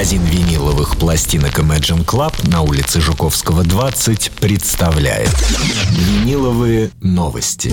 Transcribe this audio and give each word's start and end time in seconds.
Магазин 0.00 0.22
виниловых 0.24 0.96
пластинок 0.96 1.58
Imagine 1.58 2.06
Club 2.06 2.32
на 2.50 2.62
улице 2.62 3.02
Жуковского, 3.02 3.64
20 3.64 4.30
представляет 4.40 5.28
Виниловые 5.90 6.88
новости. 7.02 7.70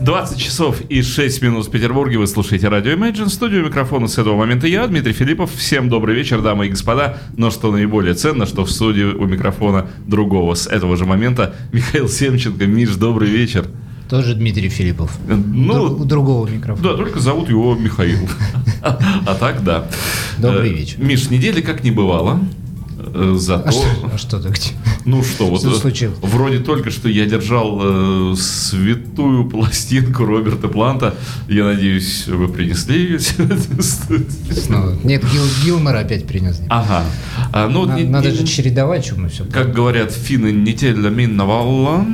20 0.00 0.36
часов 0.36 0.80
и 0.88 1.00
6 1.00 1.42
минут 1.42 1.68
в 1.68 1.70
Петербурге. 1.70 2.18
Вы 2.18 2.26
слушаете 2.26 2.66
радио 2.66 2.90
Imagine. 2.94 3.28
Студию 3.28 3.64
микрофона 3.64 4.08
с 4.08 4.18
этого 4.18 4.34
момента 4.34 4.66
я, 4.66 4.84
Дмитрий 4.88 5.12
Филиппов. 5.12 5.54
Всем 5.54 5.88
добрый 5.88 6.16
вечер, 6.16 6.42
дамы 6.42 6.66
и 6.66 6.70
господа. 6.70 7.18
Но 7.36 7.52
что 7.52 7.70
наиболее 7.70 8.14
ценно, 8.14 8.46
что 8.46 8.64
в 8.64 8.70
студии 8.72 9.04
у 9.04 9.26
микрофона 9.26 9.86
другого 10.08 10.56
с 10.56 10.66
этого 10.66 10.96
же 10.96 11.04
момента 11.04 11.54
Михаил 11.72 12.08
Семченко. 12.08 12.66
Миш, 12.66 12.96
добрый 12.96 13.30
вечер. 13.30 13.68
Тоже 14.14 14.36
Дмитрий 14.36 14.68
Филиппов. 14.68 15.10
Ну, 15.26 15.82
у 15.86 16.04
другого 16.04 16.46
микрофона. 16.46 16.90
Да, 16.90 16.96
только 16.96 17.18
зовут 17.18 17.48
его 17.48 17.74
Михаил. 17.74 18.28
А 18.80 19.34
так, 19.34 19.64
да. 19.64 19.86
Добрый 20.38 20.70
Э, 20.70 20.72
вечер. 20.72 21.00
Миш, 21.00 21.30
недели 21.30 21.60
как 21.62 21.82
не 21.82 21.90
бывало. 21.90 22.38
Э, 23.12 23.34
Зато... 23.36 23.68
А 23.68 23.72
что, 23.72 23.84
а 24.14 24.18
что 24.18 24.38
так? 24.40 24.54
Ну 25.04 25.24
что, 25.24 25.46
вот 25.48 25.60
Что 25.62 25.72
э, 25.72 25.74
случилось? 25.74 26.16
вроде 26.22 26.60
только 26.60 26.90
что 26.92 27.08
я 27.08 27.26
держал 27.26 27.80
э, 27.82 28.34
святую 28.36 29.48
пластинку 29.50 30.24
Роберта 30.24 30.68
Планта. 30.68 31.16
Я 31.48 31.64
надеюсь, 31.64 32.28
вы 32.28 32.46
принесли 32.46 32.96
ее. 33.14 33.18
Снова. 33.18 34.96
Нет, 35.02 35.24
Гил, 35.32 35.42
Гилмор 35.64 35.96
опять 35.96 36.24
принес. 36.26 36.60
Ага. 36.68 37.02
А, 37.52 37.68
ну, 37.68 37.84
На- 37.86 37.96
не- 37.96 38.04
надо 38.04 38.30
не- 38.30 38.36
же 38.36 38.46
чередовать, 38.46 39.04
что 39.06 39.18
мы 39.18 39.28
все. 39.28 39.44
как 39.44 39.72
говорят 39.74 40.12
финны, 40.12 40.52
не 40.52 40.72
телля 40.72 41.10
минновала. 41.10 42.04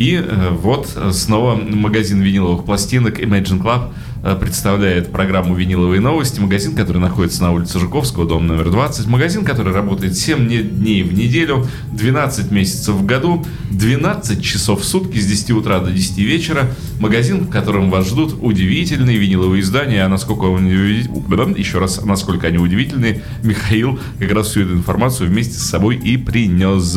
И 0.00 0.14
э, 0.14 0.48
вот 0.50 0.94
э, 0.96 1.10
снова 1.12 1.56
магазин 1.56 2.22
виниловых 2.22 2.64
пластинок 2.64 3.20
Imagine 3.20 3.60
Club 3.62 3.92
э, 4.24 4.34
представляет 4.40 5.12
программу 5.12 5.54
«Виниловые 5.54 6.00
новости». 6.00 6.40
Магазин, 6.40 6.74
который 6.74 7.02
находится 7.02 7.42
на 7.42 7.52
улице 7.52 7.78
Жуковского, 7.78 8.26
дом 8.26 8.46
номер 8.46 8.70
20. 8.70 9.06
Магазин, 9.08 9.44
который 9.44 9.74
работает 9.74 10.16
7 10.16 10.48
не- 10.48 10.62
дней 10.62 11.02
в 11.02 11.12
неделю, 11.12 11.66
12 11.92 12.50
месяцев 12.50 12.94
в 12.94 13.04
году, 13.04 13.44
12 13.72 14.42
часов 14.42 14.80
в 14.80 14.84
сутки 14.86 15.18
с 15.18 15.26
10 15.26 15.50
утра 15.50 15.80
до 15.80 15.90
10 15.90 16.16
вечера. 16.24 16.70
Магазин, 16.98 17.40
в 17.44 17.50
котором 17.50 17.90
вас 17.90 18.08
ждут 18.08 18.34
удивительные 18.40 19.18
виниловые 19.18 19.60
издания. 19.60 20.02
А 20.02 20.08
насколько 20.08 20.44
уди- 20.44 21.60
еще 21.60 21.78
раз, 21.78 22.02
насколько 22.02 22.46
они 22.46 22.56
удивительные, 22.56 23.20
Михаил 23.44 23.98
как 24.18 24.32
раз 24.32 24.46
всю 24.48 24.62
эту 24.62 24.72
информацию 24.72 25.28
вместе 25.28 25.58
с 25.58 25.62
собой 25.68 25.96
и 25.96 26.16
принес. 26.16 26.96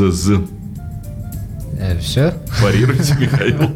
Все. 2.00 2.34
Парируйте, 2.62 3.16
Михаил. 3.20 3.72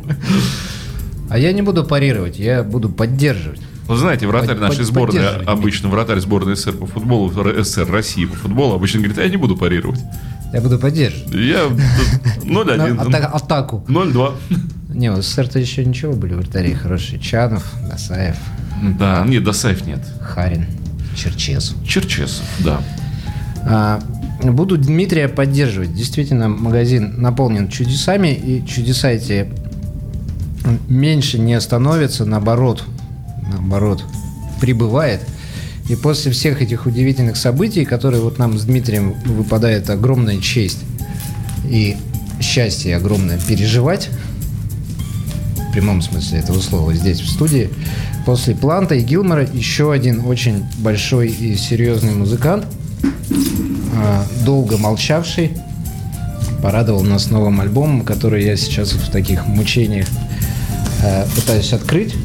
А 1.30 1.38
я 1.38 1.52
не 1.52 1.61
буду 1.61 1.83
парировать, 1.83 2.39
я 2.39 2.64
буду 2.64 2.89
поддерживать. 2.89 3.59
Вы 3.88 3.97
знаете, 3.97 4.27
вратарь 4.27 4.58
нашей 4.58 4.83
сборной, 4.83 5.44
обычно 5.45 5.89
вратарь 5.89 6.19
сборной 6.19 6.55
СССР 6.55 6.73
по 6.73 6.86
футболу, 6.88 7.31
СССР 7.31 7.89
России 7.89 8.25
по 8.25 8.36
футболу, 8.36 8.75
обычно 8.75 8.99
говорит, 8.99 9.17
«А 9.17 9.23
я 9.23 9.30
не 9.30 9.38
буду 9.38 9.55
парировать. 9.58 9.99
Я 10.53 10.61
буду 10.61 10.80
поддерживать. 10.80 11.33
Я 11.33 11.67
На 12.45 12.59
0-1, 12.64 12.99
ата- 13.16 13.27
атаку. 13.27 13.83
0-2. 13.88 14.33
Не, 14.89 15.11
у 15.11 15.21
СССР-то 15.21 15.59
еще 15.59 15.83
ничего 15.86 16.14
были 16.14 16.33
вратари 16.33 16.73
хорошие. 16.73 17.19
Чанов, 17.19 17.64
Досаев, 17.89 18.36
Да, 18.99 19.23
нет, 19.27 19.44
Досаев 19.44 19.86
нет. 19.86 19.99
Харин, 20.21 20.66
Черчесов. 21.16 21.75
Черчесов, 21.86 22.45
да. 22.59 22.80
А, 23.66 23.99
Буду 24.43 24.77
Дмитрия 24.77 25.27
поддерживать. 25.27 25.93
Действительно, 25.93 26.47
магазин 26.47 27.19
наполнен 27.21 27.69
чудесами, 27.69 28.33
и 28.33 28.66
чудеса 28.66 29.09
эти 29.09 29.47
меньше 30.88 31.39
не 31.39 31.59
становятся, 31.59 32.25
наоборот, 32.25 32.83
наоборот, 33.52 34.03
прибывает. 34.61 35.21
И 35.89 35.95
после 35.95 36.31
всех 36.31 36.61
этих 36.61 36.85
удивительных 36.85 37.38
событий, 37.38 37.85
которые 37.85 38.21
вот 38.21 38.37
нам 38.37 38.58
с 38.58 38.64
Дмитрием 38.64 39.14
выпадает 39.26 39.89
огромная 39.89 40.39
честь 40.39 40.80
и 41.70 41.95
счастье 42.42 42.95
огромное 42.95 43.39
переживать, 43.39 44.09
в 45.70 45.71
прямом 45.71 46.02
смысле 46.02 46.39
этого 46.39 46.59
слова, 46.59 46.93
здесь, 46.93 47.21
в 47.21 47.30
студии, 47.30 47.70
после 48.26 48.55
Планта 48.55 48.95
и 48.95 49.02
Гилмора 49.02 49.47
еще 49.52 49.93
один 49.93 50.26
очень 50.26 50.65
большой 50.80 51.30
и 51.30 51.55
серьезный 51.55 52.14
музыкант, 52.14 52.65
долго 54.47 54.77
молчавший, 54.77 55.52
порадовал 56.61 57.03
нас 57.03 57.30
новым 57.30 57.59
альбомом, 57.59 58.02
который 58.05 58.45
я 58.45 58.55
сейчас 58.55 58.93
в 58.93 59.11
таких 59.11 59.45
мучениях 59.45 60.08
э, 61.03 61.25
пытаюсь 61.35 61.73
открыть. 61.73 62.15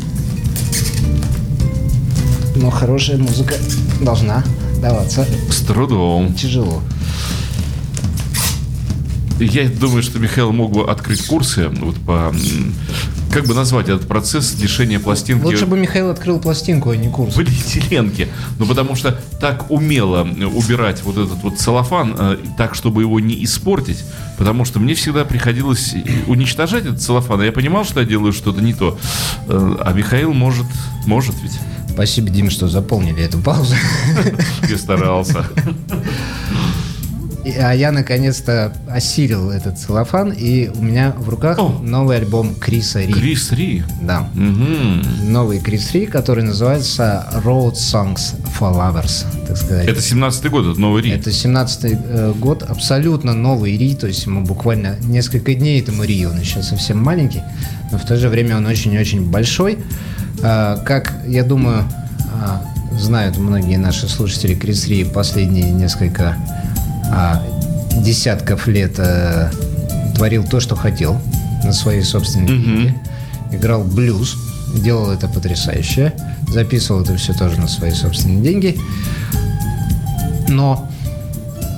Но 2.55 2.71
хорошая 2.71 3.19
музыка 3.19 3.55
должна 4.01 4.45
даваться 4.81 5.27
С 5.51 5.61
трудом. 5.63 6.33
тяжело. 6.35 6.83
Я 9.41 9.69
думаю, 9.69 10.03
что 10.05 10.21
Михаил 10.21 10.53
мог 10.53 10.73
бы 10.73 10.89
открыть 10.89 11.27
курсы, 11.27 11.69
вот 11.69 11.97
по... 11.97 12.33
Как 13.33 13.47
бы 13.47 13.55
назвать 13.55 13.89
этот 13.89 14.07
процесс 14.07 14.55
лишения 14.61 15.01
пластинки 15.01 15.45
Лучше 15.45 15.67
бы 15.67 15.79
Михаил 15.79 16.11
открыл 16.11 16.39
пластинку, 16.39 16.91
а 16.91 16.97
не 16.97 17.09
курс. 17.09 17.35
полиэтиленки. 17.35 18.29
Ну, 18.59 18.67
потому 18.67 18.95
что 18.95 19.19
так 19.41 19.71
умело 19.71 20.23
убирать 20.23 21.03
вот 21.03 21.17
этот 21.17 21.43
вот 21.43 21.59
целлофан, 21.59 22.15
э, 22.19 22.37
так, 22.59 22.75
чтобы 22.75 23.03
его 23.03 23.19
не 23.21 23.43
испортить, 23.45 24.05
потому 24.39 24.65
что 24.65 24.79
мне 24.81 24.95
всегда 24.95 25.25
приходилось 25.25 25.95
уничтожать 26.27 26.85
этот 26.85 27.01
целлофан, 27.01 27.43
и 27.43 27.47
я 27.47 27.53
понимал, 27.53 27.85
что 27.85 28.01
я 28.01 28.07
делаю 28.07 28.33
что-то 28.33 28.61
не 28.61 28.75
то. 28.75 28.99
Э, 29.49 29.77
А 29.81 29.93
Михаил 29.93 30.33
может, 30.33 30.67
может 31.07 31.35
ведь. 31.43 31.59
Спасибо, 31.89 32.31
Дим, 32.31 32.49
что 32.51 32.69
заполнили 32.69 33.23
эту 33.23 33.39
паузу. 33.39 33.75
Я 34.69 34.79
старался. 34.79 35.45
И- 37.45 37.51
А 37.53 37.73
я 37.73 37.91
наконец-то 37.93 38.73
осилил 38.89 39.51
этот 39.51 39.79
целлофан, 39.79 40.31
и 40.31 40.69
у 40.69 40.83
меня 40.83 41.13
в 41.19 41.29
руках 41.29 41.59
О! 41.59 41.81
новый 41.83 42.17
альбом 42.19 42.55
Криса 42.55 43.01
Ри. 43.01 43.13
Крис 43.13 43.51
Ри. 43.53 43.83
Да. 44.01 44.29
Мгм. 44.35 45.33
Новый 45.33 45.59
Крис 45.59 45.93
Ри, 45.93 46.07
который 46.07 46.45
называется 46.45 47.27
Road 47.45 47.75
Songs 47.75 48.35
for 48.59 48.73
Lovers, 48.73 49.25
так 49.47 49.57
сказать. 49.57 49.87
Это 49.89 50.01
17-й 50.01 50.49
год, 50.51 50.67
это 50.67 50.81
новый 50.81 51.03
Ри. 51.03 51.11
Это 51.11 51.31
17-й 51.31 51.99
э, 52.01 52.33
год, 52.39 52.63
абсолютно 52.63 53.35
новый 53.35 53.77
Ри, 53.77 53.95
то 53.95 54.07
есть 54.07 54.25
ему 54.27 54.43
буквально 54.45 54.97
несколько 55.03 55.55
дней 55.55 55.81
этому 55.81 56.05
Ри, 56.05 56.25
он 56.27 56.39
еще 56.39 56.63
совсем 56.63 56.99
маленький, 57.03 57.43
но 57.91 57.99
в 57.99 58.05
то 58.07 58.17
же 58.17 58.29
время 58.29 58.57
он 58.57 58.67
очень-очень 58.67 59.29
большой. 59.31 59.79
А, 60.43 60.77
как, 60.85 61.13
я 61.27 61.43
думаю, 61.43 61.85
а, 62.41 62.63
знают 62.99 63.37
многие 63.37 63.77
наши 63.77 64.09
слушатели, 64.09 64.55
Крис 64.55 64.87
Ри 64.87 65.05
последние 65.05 65.71
несколько 65.71 66.37
а, 67.13 67.43
десятков 68.03 68.67
лет 68.67 68.95
э, 68.97 69.51
творил 70.15 70.45
то, 70.45 70.61
что 70.61 70.75
хотел 70.75 71.19
на 71.63 71.73
свои 71.73 72.03
собственные 72.03 72.49
деньги. 72.49 72.95
Играл 73.53 73.85
блюз, 73.85 74.37
делал 74.75 75.11
это 75.11 75.29
потрясающе, 75.29 76.15
записывал 76.49 77.03
это 77.03 77.17
все 77.17 77.35
тоже 77.35 77.61
на 77.61 77.69
свои 77.69 77.93
собственные 77.93 78.43
деньги. 78.43 78.79
Но 80.49 80.89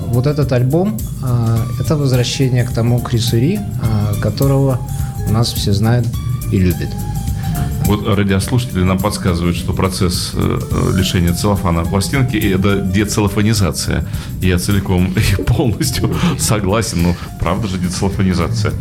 вот 0.07 0.25
этот 0.25 0.51
альбом 0.53 0.97
а, 1.21 1.65
это 1.79 1.97
возвращение 1.97 2.63
к 2.63 2.71
тому 2.71 2.99
Крису 2.99 3.37
Ри, 3.37 3.59
а, 3.81 4.15
которого 4.21 4.79
у 5.27 5.31
нас 5.31 5.51
все 5.51 5.73
знают 5.73 6.07
и 6.51 6.57
любят. 6.57 6.89
Вот 7.85 8.07
радиослушатели 8.07 8.81
нам 8.81 8.97
подсказывают, 8.97 9.55
что 9.55 9.71
процесс 9.71 10.31
э, 10.33 10.59
э, 10.71 10.97
лишения 10.97 11.33
целлофана 11.33 11.85
пластинки– 11.85 12.35
это 12.53 12.81
децеллофанизация. 12.81 14.07
Я 14.41 14.57
целиком 14.57 15.13
и 15.15 15.43
полностью 15.43 16.11
согласен. 16.39 17.03
Ну, 17.03 17.15
правда 17.39 17.67
же 17.67 17.77
децеллофанизация. 17.77 18.73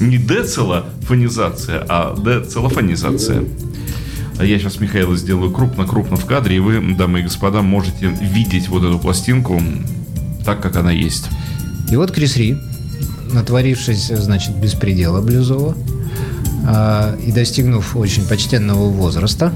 Не 0.00 0.18
децеллофанизация, 0.18 1.86
а 1.88 2.14
децеллофанизация. 2.14 3.44
А 4.38 4.44
Я 4.44 4.58
сейчас 4.58 4.80
Михаила 4.80 5.16
сделаю 5.16 5.50
крупно-крупно 5.50 6.16
в 6.16 6.26
кадре, 6.26 6.56
и 6.56 6.60
вы, 6.60 6.94
дамы 6.94 7.20
и 7.20 7.22
господа, 7.22 7.62
можете 7.62 8.06
видеть 8.06 8.68
вот 8.68 8.84
эту 8.84 8.98
пластинку 8.98 9.62
так, 10.44 10.60
как 10.62 10.76
она 10.76 10.92
есть. 10.92 11.28
И 11.90 11.96
вот 11.96 12.12
Крис 12.12 12.36
Ри, 12.36 12.58
натворившись, 13.32 14.08
значит, 14.08 14.54
беспредела 14.56 15.22
блюзового, 15.22 15.74
а, 15.74 15.97
и 17.24 17.32
достигнув 17.32 17.96
очень 17.96 18.26
почтенного 18.26 18.90
возраста, 18.90 19.52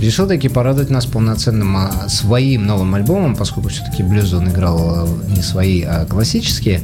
решил 0.00 0.26
таки 0.26 0.48
порадовать 0.48 0.90
нас 0.90 1.06
полноценным 1.06 1.76
а, 1.76 2.08
своим 2.08 2.66
новым 2.66 2.94
альбомом, 2.94 3.36
поскольку 3.36 3.70
все-таки 3.70 4.02
блюз 4.02 4.32
он 4.32 4.48
играл 4.48 4.78
а, 4.80 5.08
не 5.28 5.42
свои, 5.42 5.82
а 5.82 6.04
классические, 6.04 6.82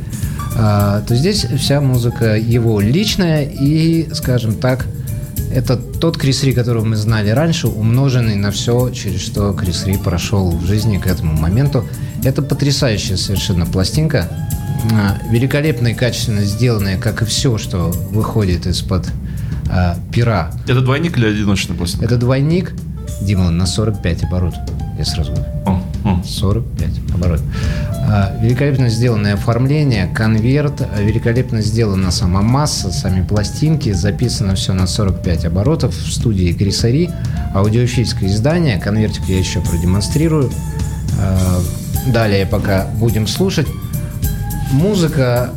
а, 0.56 1.02
то 1.02 1.14
здесь 1.14 1.46
вся 1.58 1.80
музыка 1.80 2.36
его 2.36 2.80
личная 2.80 3.44
и, 3.44 4.08
скажем 4.14 4.54
так, 4.54 4.86
это 5.52 5.76
тот 5.76 6.16
Крис 6.16 6.44
Ри, 6.44 6.52
которого 6.52 6.84
мы 6.84 6.96
знали 6.96 7.30
раньше, 7.30 7.66
умноженный 7.66 8.36
на 8.36 8.52
все, 8.52 8.90
через 8.90 9.20
что 9.20 9.52
Крис 9.52 9.84
Ри 9.84 9.96
прошел 9.96 10.50
в 10.50 10.64
жизни 10.64 10.98
к 10.98 11.06
этому 11.06 11.34
моменту. 11.34 11.84
Это 12.22 12.40
потрясающая 12.40 13.16
совершенно 13.16 13.66
пластинка. 13.66 14.28
А, 14.92 15.18
Великолепно 15.28 15.88
и 15.88 15.94
качественно 15.94 16.44
сделанная, 16.44 16.98
как 16.98 17.22
и 17.22 17.24
все, 17.24 17.58
что 17.58 17.90
выходит 18.10 18.66
из-под 18.66 19.08
а, 19.70 19.96
пера. 20.12 20.50
Это 20.66 20.80
двойник 20.80 21.16
или 21.16 21.26
одиночная 21.26 21.76
пластинка? 21.76 22.06
Это 22.06 22.16
двойник, 22.16 22.74
Дима, 23.20 23.44
он 23.44 23.58
на 23.58 23.66
45 23.66 24.24
оборотов. 24.24 24.60
Я 24.98 25.04
сразу 25.04 25.32
говорю. 25.32 25.48
О, 25.66 25.82
о. 26.04 26.22
45 26.24 26.90
оборот. 27.14 27.40
А, 28.08 28.36
Великолепно 28.40 28.88
сделанное 28.88 29.34
оформление, 29.34 30.06
конверт, 30.08 30.82
великолепно 30.98 31.62
сделана 31.62 32.10
сама 32.10 32.42
масса, 32.42 32.90
сами 32.90 33.24
пластинки, 33.24 33.92
записано 33.92 34.54
все 34.54 34.72
на 34.72 34.86
45 34.86 35.44
оборотов 35.46 35.94
в 35.94 36.12
студии 36.12 36.52
Грисари, 36.52 37.10
аудиофильское 37.54 38.28
издание, 38.28 38.78
конвертик 38.78 39.24
я 39.28 39.38
еще 39.38 39.60
продемонстрирую. 39.60 40.50
А, 41.18 41.60
Далее 42.06 42.46
пока 42.46 42.86
будем 42.96 43.26
слушать. 43.26 43.66
Музыка 44.72 45.50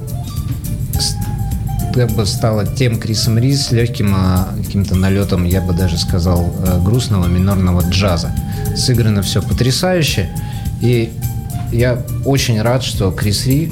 как 1.93 2.11
бы 2.11 2.25
стала 2.25 2.65
тем 2.65 2.99
Крисом 2.99 3.37
Ри 3.37 3.53
с 3.55 3.71
легким 3.71 4.13
а, 4.15 4.49
каким-то 4.57 4.95
налетом, 4.95 5.45
я 5.45 5.61
бы 5.61 5.73
даже 5.73 5.97
сказал, 5.97 6.53
э, 6.65 6.81
грустного 6.83 7.27
минорного 7.27 7.81
джаза. 7.87 8.31
Сыграно 8.75 9.21
все 9.21 9.41
потрясающе. 9.41 10.29
И 10.81 11.13
я 11.71 12.01
очень 12.25 12.61
рад, 12.61 12.83
что 12.83 13.11
Крис 13.11 13.45
Ри 13.45 13.71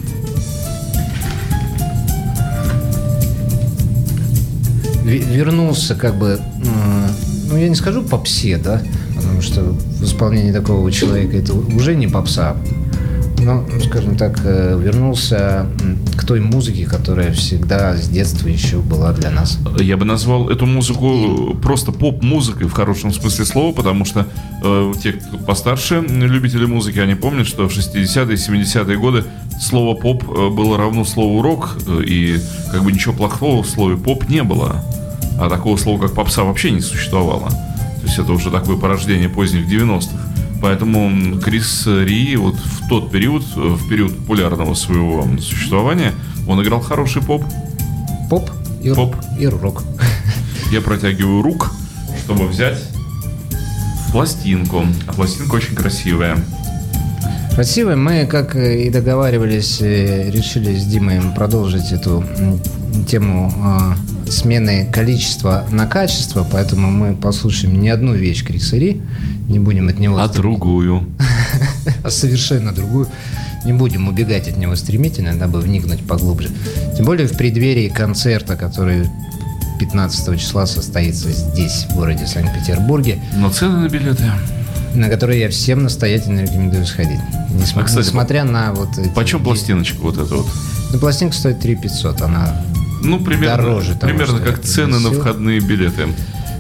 ве- 5.04 5.24
вернулся 5.34 5.96
как 5.96 6.16
бы, 6.16 6.40
ну 7.50 7.58
я 7.58 7.70
не 7.70 7.76
скажу 7.76 8.04
попсе, 8.04 8.58
да, 8.58 8.82
потому 9.16 9.42
что 9.42 9.62
в 9.62 10.04
исполнении 10.04 10.52
такого 10.52 10.92
человека 10.92 11.38
это 11.38 11.54
уже 11.54 11.96
не 11.96 12.08
попса, 12.08 12.56
но, 12.56 12.81
ну, 13.42 13.66
скажем 13.82 14.16
так, 14.16 14.40
э, 14.44 14.80
вернулся 14.82 15.66
к 16.16 16.26
той 16.26 16.40
музыке, 16.40 16.86
которая 16.86 17.32
всегда 17.34 17.98
с 17.98 18.08
детства 18.08 18.48
еще 18.48 18.78
была 18.78 19.12
для 19.14 19.32
нас. 19.32 19.58
Я 19.80 19.98
бы 19.98 20.06
назвал 20.06 20.50
эту 20.50 20.66
музыку 20.66 21.58
просто 21.62 21.92
поп-музыкой 21.92 22.68
в 22.68 22.74
хорошем 22.74 23.12
смысле 23.14 23.46
слова, 23.46 23.74
потому 23.74 24.06
что 24.06 24.28
э, 24.64 24.94
те, 25.02 25.14
кто 25.14 25.38
постарше, 25.38 26.02
любители 26.02 26.66
музыки, 26.66 27.00
они 27.00 27.16
помнят, 27.16 27.48
что 27.48 27.68
в 27.68 27.72
60-е, 27.72 28.36
70-е 28.36 28.98
годы 28.98 29.24
слово 29.60 29.96
поп 29.96 30.24
э, 30.24 30.50
было 30.50 30.78
равно 30.78 31.06
слову 31.06 31.42
рок, 31.42 31.78
э, 31.88 32.04
и 32.06 32.40
как 32.72 32.84
бы 32.84 32.92
ничего 32.92 33.14
плохого 33.14 33.64
в 33.64 33.68
слове 33.68 33.98
поп 33.98 34.30
не 34.30 34.44
было. 34.44 34.84
А 35.40 35.50
такого 35.50 35.78
слова, 35.78 36.02
как 36.02 36.14
попса, 36.14 36.44
вообще 36.44 36.72
не 36.72 36.82
существовало. 36.82 37.50
То 37.50 38.08
есть 38.08 38.20
это 38.20 38.32
уже 38.32 38.52
такое 38.52 38.78
порождение 38.78 39.30
поздних 39.30 39.68
90-х. 39.68 40.41
Поэтому 40.62 41.40
Крис 41.40 41.88
Ри 41.88 42.36
вот 42.36 42.56
в 42.56 42.88
тот 42.88 43.12
период, 43.12 43.44
э, 43.56 43.60
в 43.60 43.90
период 43.90 44.16
популярного 44.18 44.76
своего 44.76 45.28
существования, 45.40 46.14
он 46.48 46.62
играл 46.62 46.82
хороший 46.82 47.22
поп. 47.22 47.44
Поп 48.30 48.50
и, 48.84 48.94
Поп. 48.94 49.16
и 49.40 49.48
рок. 49.48 49.84
Я 50.72 50.82
протягиваю 50.82 51.42
рук, 51.42 51.72
чтобы 52.24 52.48
взять 52.48 52.78
пластинку. 54.12 54.86
А 55.08 55.14
пластинка 55.14 55.56
очень 55.56 55.76
красивая. 55.76 56.38
Красиво. 57.56 57.96
Мы, 57.96 58.26
как 58.26 58.56
и 58.56 58.90
договаривались, 58.90 59.82
э, 59.82 60.30
решили 60.32 60.76
с 60.76 60.86
Димой 60.86 61.20
продолжить 61.36 61.92
эту 61.92 62.24
тему 63.08 63.52
э, 63.58 64.01
смены 64.32 64.88
количества 64.92 65.66
на 65.72 65.86
качество, 65.86 66.48
поэтому 66.50 66.90
мы 66.90 67.14
послушаем 67.16 67.80
не 67.80 67.90
одну 67.90 68.14
вещь 68.14 68.44
Криса 68.44 68.78
Ри, 68.78 69.02
не 69.48 69.60
будем 69.60 69.90
от 69.90 70.00
него... 70.00 70.18
А 70.18 70.28
другую. 70.28 71.04
а 72.04 72.10
совершенно 72.10 72.72
другую. 72.72 73.08
Не 73.66 73.74
будем 73.74 74.08
убегать 74.08 74.48
от 74.48 74.58
него 74.58 74.76
стремительно, 74.76 75.36
дабы 75.36 75.60
вникнуть 75.60 76.00
поглубже. 76.08 76.50
Тем 76.96 77.06
более 77.06 77.28
в 77.28 77.38
преддверии 77.38 77.90
концерта, 77.90 78.56
который 78.56 79.08
15 79.80 80.40
числа 80.40 80.66
состоится 80.66 81.30
здесь, 81.32 81.86
в 81.90 81.96
городе 81.96 82.26
Санкт-Петербурге, 82.26 83.20
Но 83.36 83.50
цены 83.52 83.80
на 83.80 83.90
билеты. 83.90 84.24
на 84.96 85.10
который 85.10 85.40
я 85.40 85.50
всем 85.50 85.84
настоятельно 85.84 86.42
рекомендую 86.42 86.86
сходить. 86.86 87.20
Несма- 87.50 87.82
А, 87.82 87.84
кстати, 87.84 88.06
Несмотря 88.08 88.44
на 88.46 88.74
вот 88.74 88.98
эти... 88.98 89.10
Почем 89.10 89.44
пластиночка 89.44 90.00
вот 90.02 90.18
эта 90.18 90.36
вот? 90.36 90.48
Ну, 90.92 91.00
пластинка 91.00 91.36
стоит 91.36 91.60
3 91.60 91.76
500, 91.76 92.22
она 92.22 92.62
Ну, 93.04 93.20
примерно, 93.20 93.64
Дороже 93.64 93.96
того, 93.96 94.14
примерно 94.14 94.40
как 94.40 94.62
цены 94.62 95.00
на 95.00 95.10
приносил. 95.10 95.22
входные 95.22 95.60
билеты. 95.60 96.08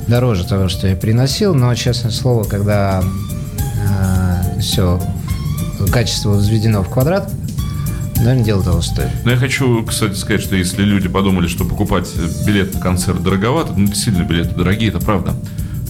дороже 0.07 0.45
того, 0.45 0.69
что 0.69 0.87
я 0.87 0.95
приносил, 0.95 1.53
но, 1.53 1.73
честное 1.75 2.11
слово, 2.11 2.43
когда 2.43 3.03
все 4.59 5.01
качество 5.91 6.29
возведено 6.29 6.83
в 6.83 6.89
квадрат, 6.89 7.31
наверное, 8.17 8.43
дело 8.43 8.63
того 8.63 8.81
стоит. 8.81 9.09
Но 9.25 9.31
я 9.31 9.37
хочу, 9.37 9.83
кстати, 9.83 10.15
сказать, 10.15 10.41
что 10.41 10.55
если 10.55 10.83
люди 10.83 11.07
подумали, 11.09 11.47
что 11.47 11.65
покупать 11.65 12.07
билет 12.45 12.73
на 12.73 12.79
концерт 12.79 13.21
дороговато, 13.23 13.73
ну, 13.75 13.87
действительно, 13.87 14.23
билеты 14.23 14.55
дорогие, 14.55 14.89
это 14.89 14.99
правда, 14.99 15.33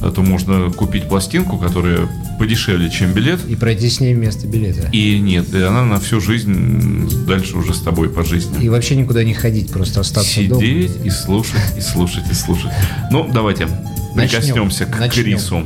а 0.01 0.12
то 0.12 0.21
можно 0.21 0.71
купить 0.71 1.07
пластинку, 1.07 1.57
которая 1.57 2.09
подешевле, 2.39 2.89
чем 2.89 3.13
билет, 3.13 3.39
И 3.48 3.56
пройти 3.56 3.89
с 3.89 4.00
ней 4.00 4.15
вместо 4.15 4.48
билета. 4.48 4.89
и 4.92 5.19
нет, 5.19 5.53
и 5.53 5.62
она 5.62 5.83
на 5.86 6.00
всю 6.00 6.19
жизнь 6.19 7.25
дальше 7.27 7.57
уже 7.57 7.74
с 7.74 7.80
тобой 7.81 8.09
по 8.09 8.24
жизни. 8.24 8.63
И 8.63 8.69
вообще 8.69 8.95
никуда 8.95 9.24
не 9.24 9.33
ходить, 9.33 9.69
просто 9.71 10.00
остаться 10.01 10.42
дома. 10.48 10.62
Сидеть 10.62 10.92
и 11.03 11.09
слушать, 11.09 11.62
и 11.77 11.81
слушать, 11.81 12.24
и 12.31 12.33
слушать. 12.33 12.71
Ну, 13.12 13.30
давайте 13.31 13.68
Начнем. 14.15 14.39
прикоснемся 14.42 14.86
к 14.86 15.00
Начнем. 15.00 15.24
Крису. 15.24 15.63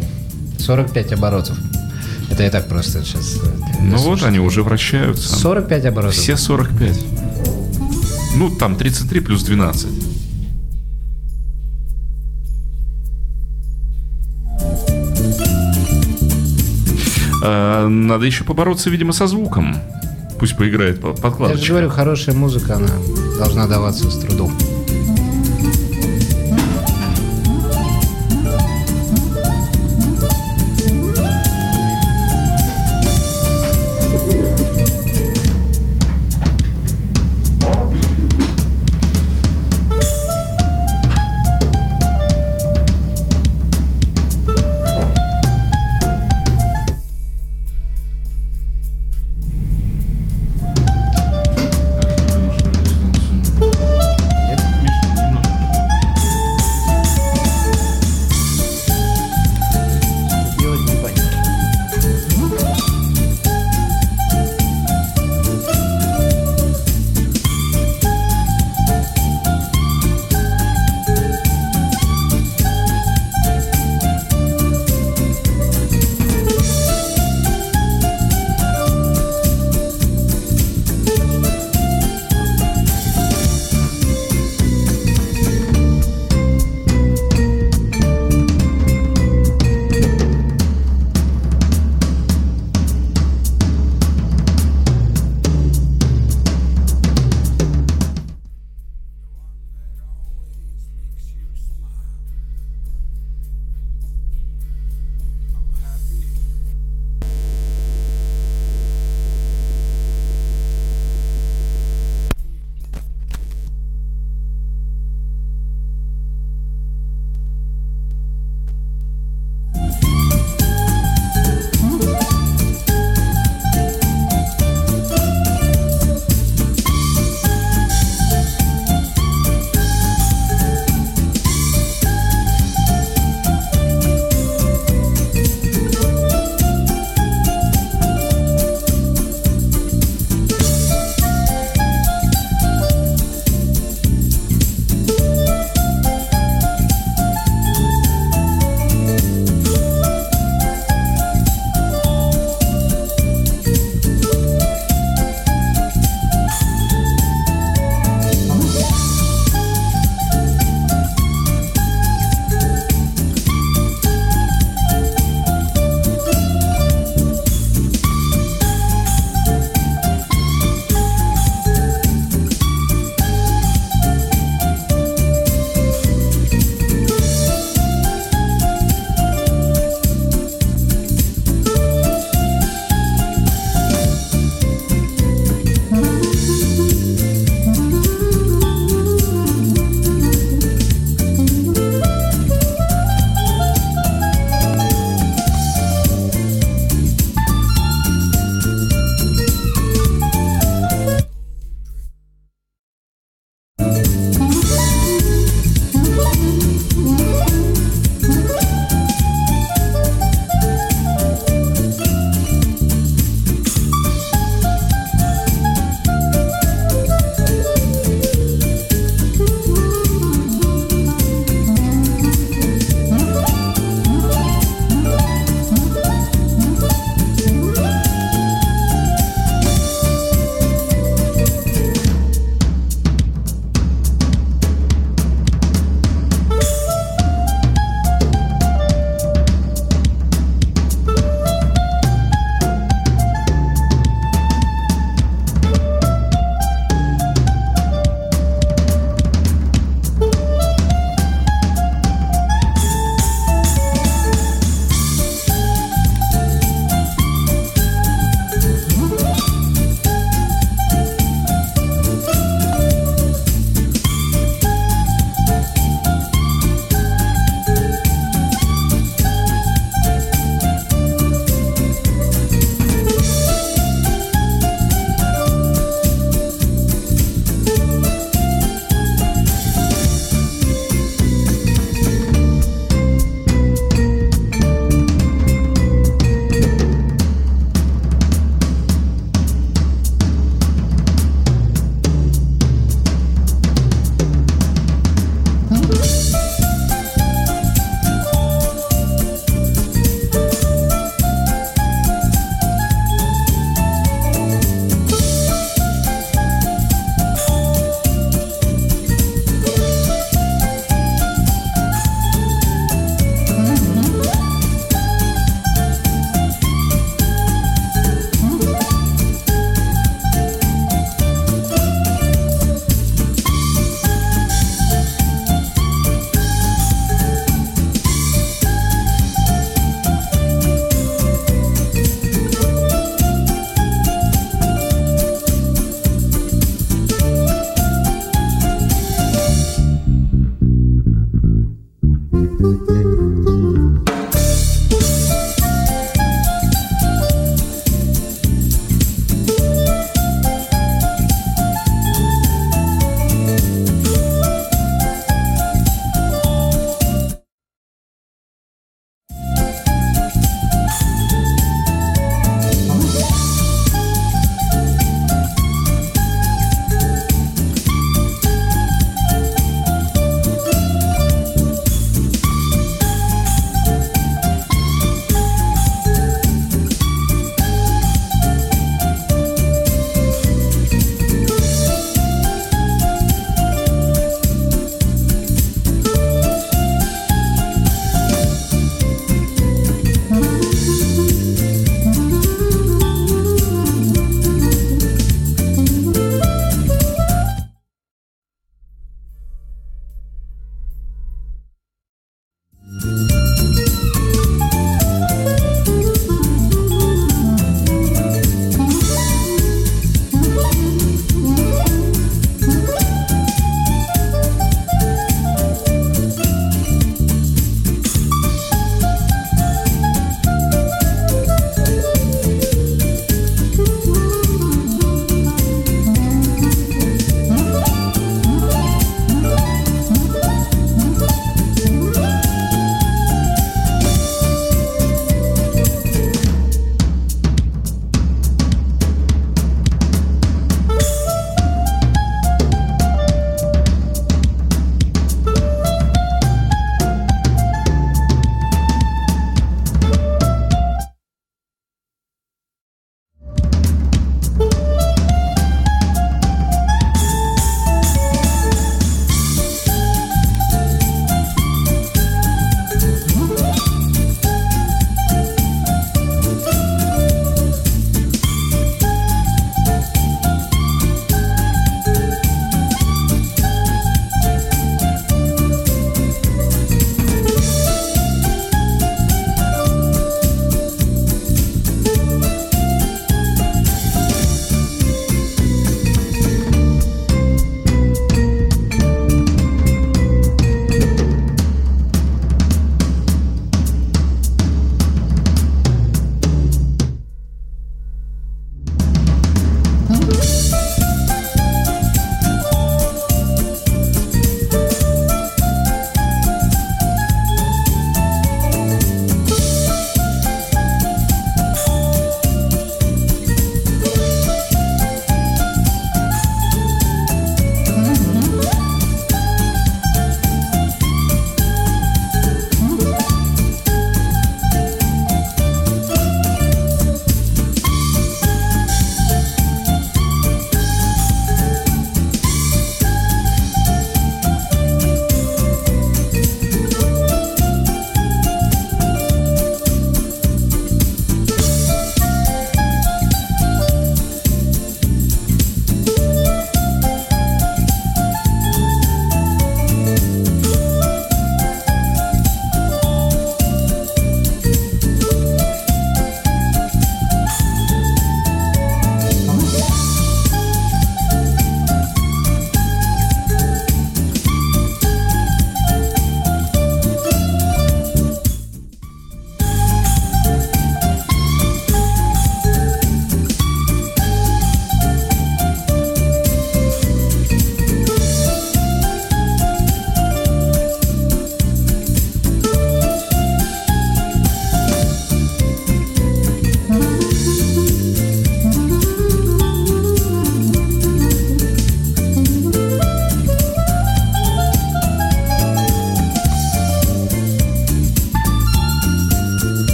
45 0.60 1.14
оборотов. 1.14 1.58
Это 2.30 2.44
я 2.44 2.50
так 2.50 2.68
просто 2.68 3.04
сейчас... 3.06 3.38
э, 3.44 3.48
Ну 3.82 3.98
вот 3.98 4.24
они 4.24 4.40
уже 4.40 4.64
вращаются. 4.64 5.36
45 5.38 5.86
оборотов. 5.86 6.16
Все 6.16 6.36
45. 6.36 7.00
Ну, 8.36 8.50
там 8.50 8.76
33 8.76 9.20
плюс 9.22 9.44
12. 9.44 9.88
А, 17.48 17.88
Надо 17.88 18.26
еще 18.26 18.44
побороться, 18.44 18.90
видимо, 18.90 19.14
со 19.14 19.28
звуком. 19.28 19.76
Пусть 20.40 20.58
поиграет 20.58 21.00
по- 21.00 21.14
Я 21.14 21.58
же 21.58 21.72
говорю, 21.72 21.90
хорошая 21.90 22.36
музыка, 22.36 22.76
она 22.76 22.90
должна 23.38 23.68
даваться 23.68 24.10
с 24.10 24.20
трудом. 24.20 24.52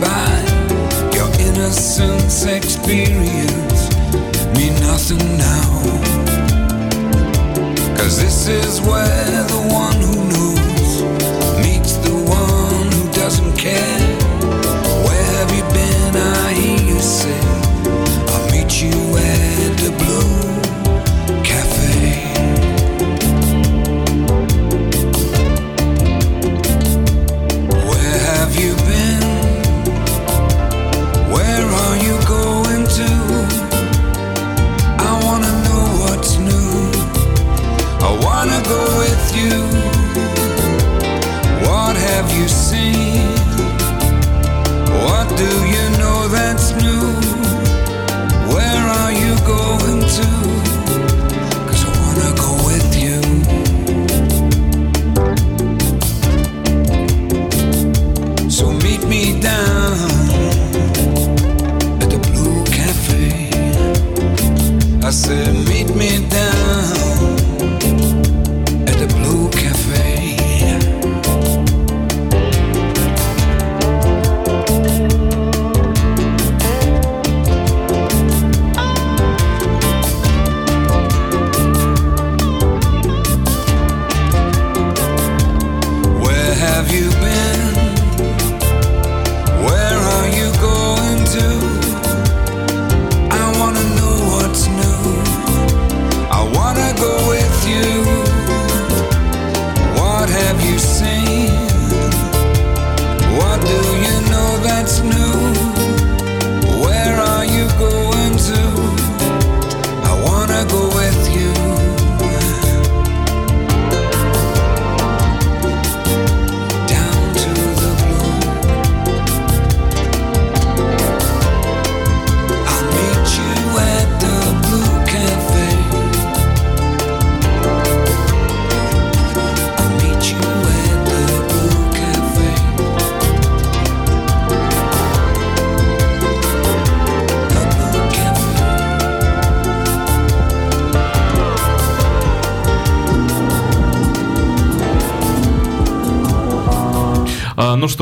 by 0.00 0.32
your 1.14 1.30
innocence 1.38 2.44
experience 2.46 3.80
mean 4.56 4.74
nothing 4.80 5.38
now. 5.38 5.70
Cause 7.96 8.20
this 8.20 8.48
is 8.48 8.80
where 8.80 9.44
the 9.44 9.60
one 9.70 9.89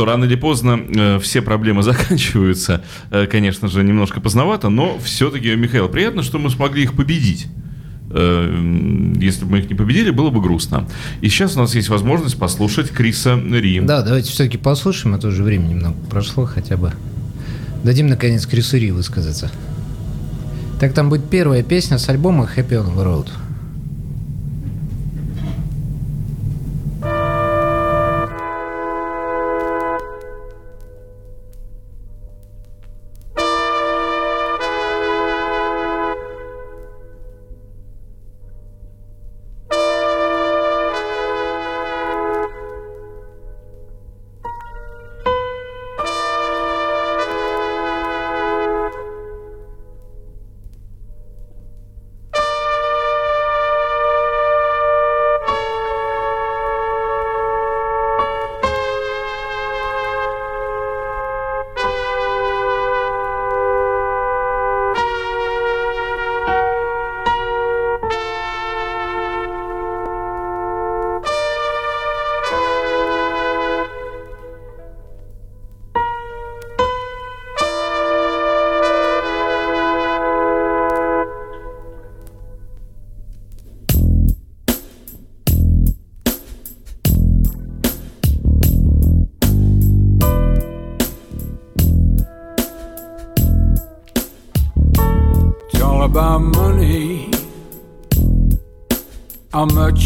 рано 0.09 0.25
или 0.25 0.35
поздно 0.35 0.81
э, 0.88 1.18
все 1.21 1.42
проблемы 1.42 1.83
заканчиваются. 1.85 2.83
Э, 3.11 3.27
конечно 3.27 3.68
же, 3.68 3.83
немножко 3.83 4.21
поздновато, 4.21 4.68
но 4.68 4.99
все-таки, 4.99 5.55
Михаил, 5.55 5.88
приятно, 5.88 6.23
что 6.23 6.38
мы 6.38 6.51
смогли 6.51 6.83
их 6.83 6.94
победить 6.94 7.47
э, 8.11 9.14
если 9.21 9.44
бы 9.44 9.53
мы 9.53 9.59
их 9.59 9.68
не 9.68 9.75
победили, 9.75 10.11
было 10.11 10.31
бы 10.31 10.40
грустно. 10.40 10.88
И 11.21 11.29
сейчас 11.29 11.57
у 11.57 11.61
нас 11.61 11.75
есть 11.75 11.88
возможность 11.88 12.38
послушать 12.38 12.90
Криса 12.90 13.37
Ри. 13.37 13.81
Да, 13.81 14.03
давайте 14.03 14.31
все-таки 14.31 14.59
послушаем, 14.59 15.14
а 15.14 15.18
то 15.18 15.29
уже 15.29 15.42
время 15.42 15.66
немного 15.66 15.97
прошло 16.11 16.47
хотя 16.47 16.77
бы. 16.77 16.92
Дадим, 17.85 18.09
наконец, 18.09 18.47
Крису 18.47 18.77
Ри 18.77 18.90
высказаться. 18.90 19.51
Так 20.81 20.94
там 20.94 21.09
будет 21.09 21.29
первая 21.29 21.62
песня 21.62 21.99
с 21.99 22.09
альбома 22.09 22.49
«Happy 22.57 22.71
on 22.71 22.94
the 22.94 23.05
Road». 23.05 23.29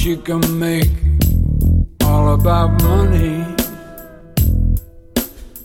You 0.05 0.17
can 0.17 0.59
make. 0.59 0.91
All 2.03 2.35
about 2.35 2.83
money. 2.83 3.45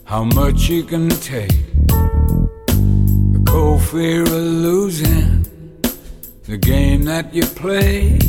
How 0.04 0.22
much 0.22 0.68
you 0.68 0.84
can 0.84 1.08
take. 1.08 1.50
The 3.34 3.42
cold 3.48 3.82
fear 3.82 4.22
of 4.22 4.30
losing. 4.30 5.44
The 6.44 6.56
game 6.56 7.02
that 7.02 7.34
you 7.34 7.46
play. 7.46 8.27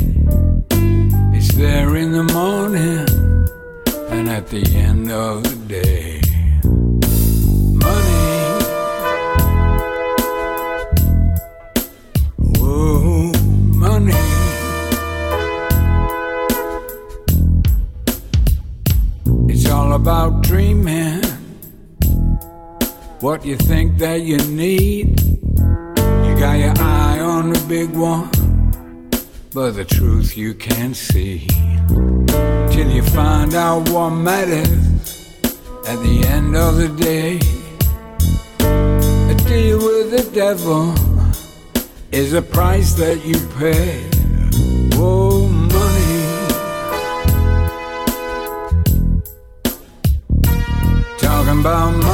The 36.10 36.28
end 36.28 36.56
of 36.56 36.76
the 36.78 36.90
day. 37.10 37.40
A 39.32 39.36
deal 39.48 39.78
with 39.78 40.08
the 40.16 40.24
devil 40.34 40.94
is 42.12 42.34
a 42.34 42.42
price 42.42 42.94
that 42.94 43.18
you 43.30 43.38
pay. 43.60 44.10
Whoa, 44.98 45.48
money. 45.78 46.26
Talking 51.20 51.60
about 51.60 51.92
money. 51.92 52.09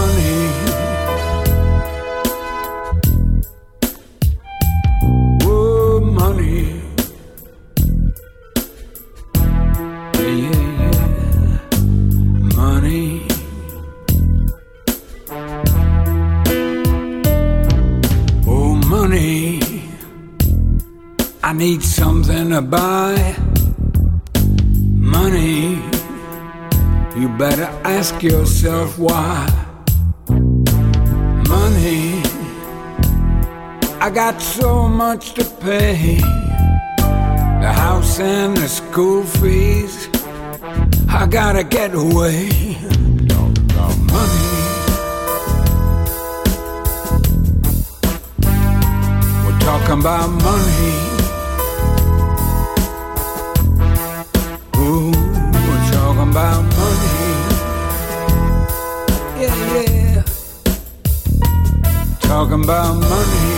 To 22.55 22.61
buy. 22.61 23.35
Money. 24.93 25.81
You 27.17 27.27
better 27.37 27.69
ask 27.83 28.23
yourself 28.23 28.97
why. 28.97 29.45
Money. 31.49 32.23
I 33.99 34.09
got 34.09 34.41
so 34.41 34.87
much 34.87 35.33
to 35.33 35.43
pay. 35.43 36.19
The 37.63 37.73
house 37.73 38.21
and 38.21 38.55
the 38.55 38.69
school 38.69 39.23
fees. 39.23 40.07
I 41.09 41.27
gotta 41.27 41.63
get 41.63 41.93
away. 41.93 42.49
Money. 44.15 44.47
We're 49.43 49.59
talking 49.59 49.99
about 49.99 50.29
money. 50.29 51.14
Talking 62.55 62.69
about 62.69 63.09
money. 63.09 63.54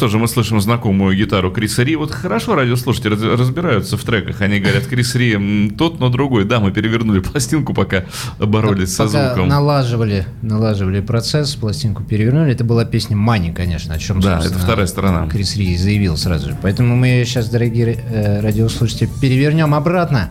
Что 0.00 0.08
же, 0.08 0.16
мы 0.16 0.28
слышим 0.28 0.58
знакомую 0.62 1.14
гитару 1.14 1.50
Криса 1.50 1.82
Ри. 1.82 1.94
Вот 1.94 2.10
хорошо 2.10 2.54
радиослушатели 2.54 3.10
раз- 3.10 3.38
разбираются 3.38 3.98
в 3.98 4.02
треках. 4.02 4.40
Они 4.40 4.58
говорят, 4.58 4.86
Крис 4.86 5.14
Ри 5.14 5.70
тот, 5.76 6.00
но 6.00 6.08
другой. 6.08 6.46
Да, 6.46 6.58
мы 6.58 6.70
перевернули 6.72 7.20
пластинку, 7.20 7.74
пока 7.74 8.04
боролись 8.38 8.94
со 8.94 9.04
Пока 9.04 9.26
звуком. 9.34 9.48
налаживали, 9.48 10.24
налаживали 10.40 11.02
процесс, 11.02 11.54
пластинку 11.54 12.02
перевернули. 12.02 12.50
Это 12.50 12.64
была 12.64 12.86
песня 12.86 13.14
«Мани», 13.14 13.52
конечно, 13.52 13.92
о 13.92 13.98
чем, 13.98 14.20
Да, 14.20 14.40
это 14.42 14.58
вторая 14.58 14.86
сторона. 14.86 15.26
Крис 15.28 15.54
Ри 15.56 15.76
заявил 15.76 16.16
сразу 16.16 16.48
же. 16.48 16.56
Поэтому 16.62 16.96
мы 16.96 17.08
ее 17.08 17.26
сейчас, 17.26 17.50
дорогие 17.50 18.02
э, 18.08 18.40
радиослушатели, 18.40 19.06
перевернем 19.20 19.74
обратно. 19.74 20.30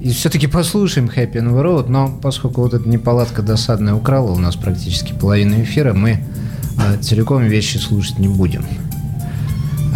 И 0.00 0.10
все-таки 0.10 0.48
послушаем 0.48 1.06
Happy 1.06 1.34
the 1.34 1.62
Road, 1.62 1.88
но 1.88 2.08
поскольку 2.20 2.62
вот 2.62 2.74
эта 2.74 2.88
неполадка 2.88 3.42
досадная 3.42 3.94
украла 3.94 4.32
у 4.32 4.38
нас 4.40 4.56
практически 4.56 5.12
половину 5.12 5.62
эфира, 5.62 5.92
мы 5.92 6.24
э, 6.78 6.98
целиком 7.00 7.44
вещи 7.44 7.76
слушать 7.76 8.18
не 8.18 8.26
будем. 8.26 8.64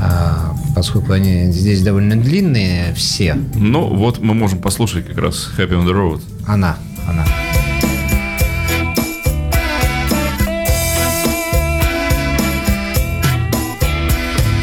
А, 0.04 0.52
поскольку 0.74 1.12
они 1.12 1.52
здесь 1.52 1.80
довольно 1.82 2.16
длинные 2.16 2.92
все, 2.94 3.34
Ну, 3.54 3.86
вот 3.86 4.18
мы 4.18 4.34
можем 4.34 4.58
послушать 4.60 5.06
как 5.06 5.18
раз 5.18 5.48
Happy 5.56 5.70
on 5.70 5.84
the 5.86 5.92
Road. 5.92 6.20
она, 6.46 6.76
она. 7.08 7.24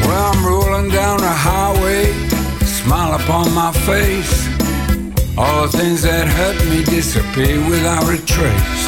Well, 0.06 0.32
I'm 0.32 0.44
rolling 0.44 0.88
down 0.90 1.20
a 1.22 1.34
highway, 1.48 2.04
smile 2.64 3.14
upon 3.14 3.52
my 3.54 3.72
face. 3.88 4.48
All 5.38 5.62
the 5.66 5.72
things 5.78 6.02
that 6.02 6.26
hurt 6.28 6.58
me 6.70 6.84
disappear 6.84 7.56
without 7.68 8.04
a 8.08 8.18
trace. 8.26 8.82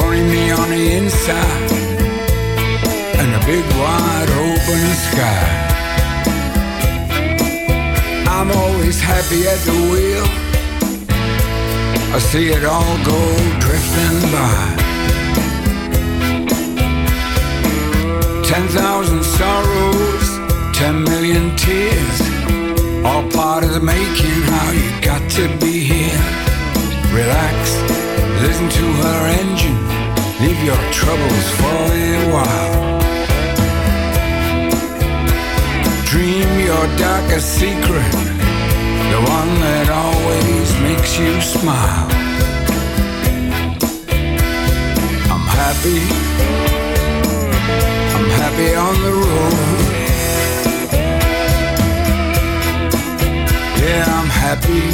Only 0.00 0.22
me 0.22 0.50
on 0.50 0.68
the 0.70 0.82
inside, 0.98 1.70
and 3.28 3.42
a 3.42 3.46
big 3.46 3.64
wide 3.76 4.30
open 4.30 4.84
sky. 5.08 5.48
I'm 8.26 8.50
always 8.50 9.00
happy 9.00 9.46
at 9.46 9.60
the 9.68 9.78
wheel. 9.90 10.26
I 12.14 12.18
see 12.30 12.48
it 12.56 12.64
all 12.64 12.96
go 13.04 13.20
drifting 13.64 14.18
by. 14.32 14.60
Ten 18.44 18.66
thousand 18.68 19.22
sorrows, 19.24 20.28
ten 20.72 21.04
million 21.04 21.54
tears, 21.56 22.18
all 23.04 23.24
part 23.30 23.62
of 23.64 23.72
the 23.74 23.80
making. 23.80 24.42
How 24.54 24.70
you 24.72 24.90
got 25.02 25.22
to 25.32 25.44
be 25.58 25.80
here. 25.80 26.24
Relax, 27.12 27.56
listen 28.44 28.68
to 28.80 28.86
her 29.04 29.20
engine, 29.40 29.80
leave 30.40 30.60
your 30.64 30.80
troubles 30.92 31.46
for 31.60 31.92
a 31.92 32.32
while. 32.32 32.97
Your 36.68 36.86
darkest 36.98 37.48
secret, 37.60 38.12
the 39.12 39.20
one 39.38 39.52
that 39.64 39.88
always 40.04 40.68
makes 40.86 41.12
you 41.18 41.40
smile. 41.40 42.08
I'm 45.32 45.46
happy. 45.60 46.00
I'm 48.16 48.28
happy 48.40 48.70
on 48.86 48.94
the 49.06 49.12
road. 49.22 49.78
Yeah, 53.82 54.18
I'm 54.18 54.30
happy. 54.44 54.84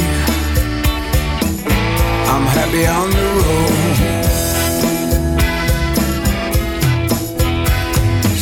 I'm 2.33 2.45
happy 2.57 2.83
on 2.99 3.07
the 3.19 3.27
road. 3.39 3.75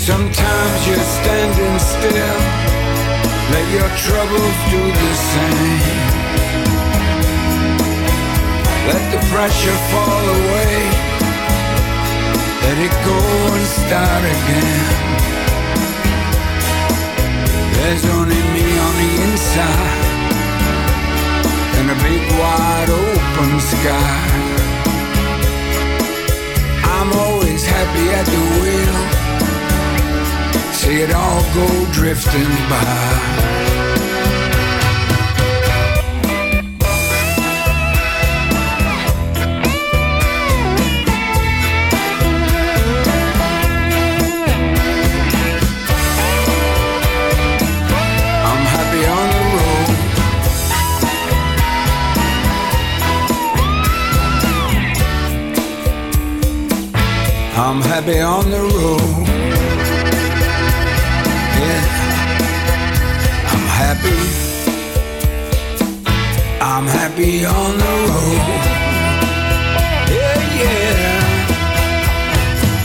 Sometimes 0.09 0.79
you're 0.87 1.07
standing 1.17 1.79
still, 1.79 2.62
Let 3.53 3.65
your 3.71 3.89
troubles 4.05 4.57
do 4.73 4.81
the 5.01 5.13
same. 5.31 6.23
Let 8.89 9.03
the 9.13 9.21
pressure 9.31 9.77
fall 9.91 10.25
away. 10.39 10.77
Let 12.63 12.77
it 12.87 12.95
go 13.09 13.19
and 13.57 13.67
start 13.79 14.23
again. 14.35 15.13
There's 17.75 18.05
only 18.17 18.41
me 18.55 18.67
on 18.85 18.93
the 19.01 19.11
inside 19.27 20.03
and 21.77 21.91
a 21.91 21.97
big 22.01 22.23
wide 22.39 22.89
open 22.89 23.59
sky. 23.59 24.29
I'm 26.95 27.11
always 27.23 27.63
happy 27.65 28.05
at 28.19 28.25
the 28.25 28.41
wheel. 28.61 29.22
See 30.83 30.99
it 30.99 31.13
all 31.13 31.41
go 31.53 31.67
drifting 31.93 32.43
by. 32.69 32.81
I'm 48.49 48.63
happy 48.75 49.03
on 49.17 49.27
the 49.35 49.43
road. 49.55 49.89
I'm 57.55 57.79
happy 57.81 58.19
on 58.19 58.49
the 58.51 58.59
road. 58.59 59.32
Happy. 64.03 64.33
I'm 66.61 66.87
happy 66.87 67.45
on 67.45 67.77
the 67.77 67.93
road. 68.09 68.41
Yeah, 70.09 70.39
yeah. 70.59 71.23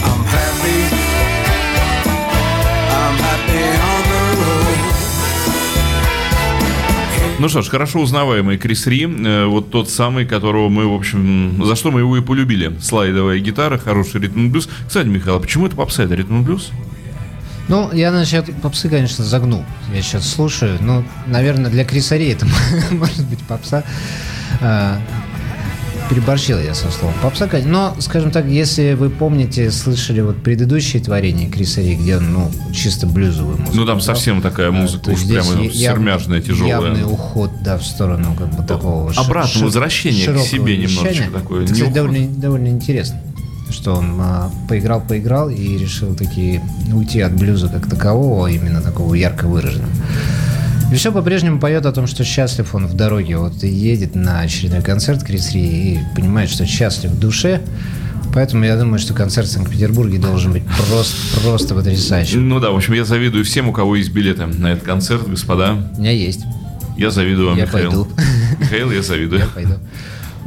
I'm 0.09 0.23
happy. 0.25 0.79
I'm 3.01 3.17
happy 3.27 3.63
on 3.91 4.03
the 4.13 4.23
road. 4.41 4.79
Ну 7.41 7.49
что 7.49 7.63
ж, 7.63 7.69
хорошо 7.69 8.01
узнаваемый 8.01 8.59
Крис 8.59 8.87
Ри, 8.87 9.05
э, 9.05 9.47
вот 9.47 9.71
тот 9.71 9.89
самый, 9.89 10.27
которого 10.27 10.69
мы, 10.69 10.89
в 10.89 10.95
общем, 10.95 11.65
за 11.65 11.77
что 11.77 11.91
мы 11.93 12.01
его 12.01 12.17
и 12.17 12.21
полюбили. 12.21 12.73
Слайдовая 12.81 13.39
гитара, 13.39 13.79
хороший 13.79 14.21
ритм 14.21 14.51
блюз. 14.51 14.69
Кстати, 14.87 15.07
Михаил, 15.07 15.37
а 15.37 15.41
почему 15.41 15.67
это 15.67 15.77
попса, 15.77 16.03
это 16.03 16.15
ритм 16.15 16.43
блюз? 16.43 16.73
Ну, 17.69 17.93
я 17.93 18.11
насчет 18.11 18.53
попсы, 18.63 18.89
конечно, 18.89 19.25
загнул. 19.25 19.63
Я 19.95 20.01
сейчас 20.03 20.27
слушаю. 20.29 20.79
Ну, 20.81 21.05
наверное, 21.27 21.71
для 21.71 21.85
Криса 21.85 22.17
Ри 22.17 22.29
это 22.31 22.47
может 22.91 23.25
быть 23.27 23.41
попса. 23.41 23.85
А, 24.61 24.99
Переборщил 26.09 26.59
я 26.59 26.73
со 26.75 26.91
словом 26.91 27.15
попса. 27.21 27.47
Но, 27.67 27.95
скажем 27.99 28.31
так, 28.31 28.47
если 28.47 28.95
вы 28.95 29.11
помните, 29.11 29.71
слышали 29.71 30.23
вот 30.23 30.43
предыдущие 30.43 31.03
творения 31.03 31.51
Криса 31.51 31.83
Ри, 31.83 31.97
где 31.97 32.17
он, 32.17 32.33
ну, 32.33 32.51
чисто 32.73 33.07
блюзовую 33.07 33.59
музыку. 33.59 33.77
Ну, 33.77 33.85
там 33.85 34.01
совсем 34.01 34.41
такая 34.41 34.69
А, 34.69 34.73
музыка 34.73 35.11
есть 35.11 35.25
уж 35.25 35.31
прямо 35.31 35.63
я- 35.65 35.71
сермяжная, 35.93 36.41
тяжелая. 36.41 36.71
Явный 36.95 37.05
уход, 37.05 37.51
да, 37.63 37.77
в 37.77 37.85
сторону 37.85 38.35
как 38.39 38.49
бы 38.57 38.63
такого... 38.67 39.13
Обратно, 39.15 39.51
ши- 39.59 39.65
возвращение 39.65 40.27
к 40.33 40.39
себе 40.39 40.79
немножечко 40.79 41.31
такое, 41.31 41.67
кстати, 41.67 41.91
довольно, 41.93 42.27
довольно 42.29 42.69
интересно, 42.69 43.21
что 43.71 43.95
он 43.95 44.17
а, 44.21 44.51
поиграл, 44.69 45.01
поиграл 45.01 45.49
и 45.51 45.79
решил 45.79 46.15
таки 46.15 46.61
уйти 46.93 47.21
от 47.21 47.35
блюза 47.35 47.69
как 47.69 47.89
такового, 47.89 48.47
именно 48.49 48.81
такого 48.81 49.15
ярко 49.15 49.47
выраженного. 49.47 49.91
И 50.91 50.95
все 50.95 51.13
по-прежнему 51.13 51.61
поет 51.61 51.85
о 51.85 51.93
том, 51.93 52.07
что 52.07 52.25
счастлив 52.25 52.75
он 52.75 52.87
в 52.87 52.95
дороге. 52.95 53.37
Вот 53.37 53.63
и 53.63 53.69
едет 53.69 54.15
на 54.15 54.41
очередной 54.41 54.81
концерт 54.83 55.23
Крис 55.23 55.53
Ри 55.53 55.61
и 55.61 56.01
понимает, 56.17 56.49
что 56.49 56.65
счастлив 56.65 57.11
в 57.11 57.19
душе. 57.21 57.61
Поэтому 58.33 58.65
я 58.65 58.77
думаю, 58.77 58.99
что 58.99 59.15
концерт 59.15 59.49
в 59.49 59.51
Санкт-Петербурге 59.51 60.19
должен 60.19 60.53
быть 60.53 60.63
просто, 60.89 61.41
просто 61.41 61.75
потрясающим. 61.75 62.49
Ну 62.49 62.61
да, 62.61 62.71
в 62.71 62.77
общем, 62.77 62.95
я 62.95 63.05
завидую 63.05 63.45
всем, 63.45 63.69
у 63.69 63.73
кого 63.73 63.97
есть 63.97 64.11
билеты 64.13 64.47
на 64.47 64.69
этот 64.69 64.85
концерт, 64.85 65.29
господа. 65.29 65.91
У 65.97 66.01
меня 66.01 66.13
есть. 66.13 66.41
Я 66.97 67.11
завидую 67.11 67.49
вам, 67.49 67.59
Я 67.59 67.65
Михаил. 67.65 67.91
пойду. 67.91 68.09
Михаил, 68.61 68.91
я 68.91 69.03
завидую. 69.03 69.41
Я 69.41 69.47
пойду. 69.47 69.75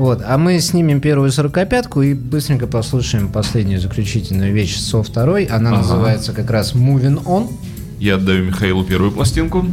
Вот, 0.02 0.24
а 0.26 0.40
мы 0.40 0.60
снимем 0.62 1.00
первую 1.00 1.32
сорокопятку 1.32 2.02
и 2.02 2.16
быстренько 2.16 2.66
послушаем 2.66 3.28
последнюю 3.28 3.80
заключительную 3.80 4.52
вещь 4.52 4.76
со 4.78 5.04
второй. 5.04 5.44
Она 5.44 5.70
Ага. 5.70 5.78
называется 5.82 6.34
как 6.34 6.50
раз 6.50 6.74
Moving 6.74 7.24
On. 7.26 7.52
Я 8.00 8.16
отдаю 8.16 8.44
Михаилу 8.44 8.84
первую 8.84 9.12
пластинку 9.12 9.64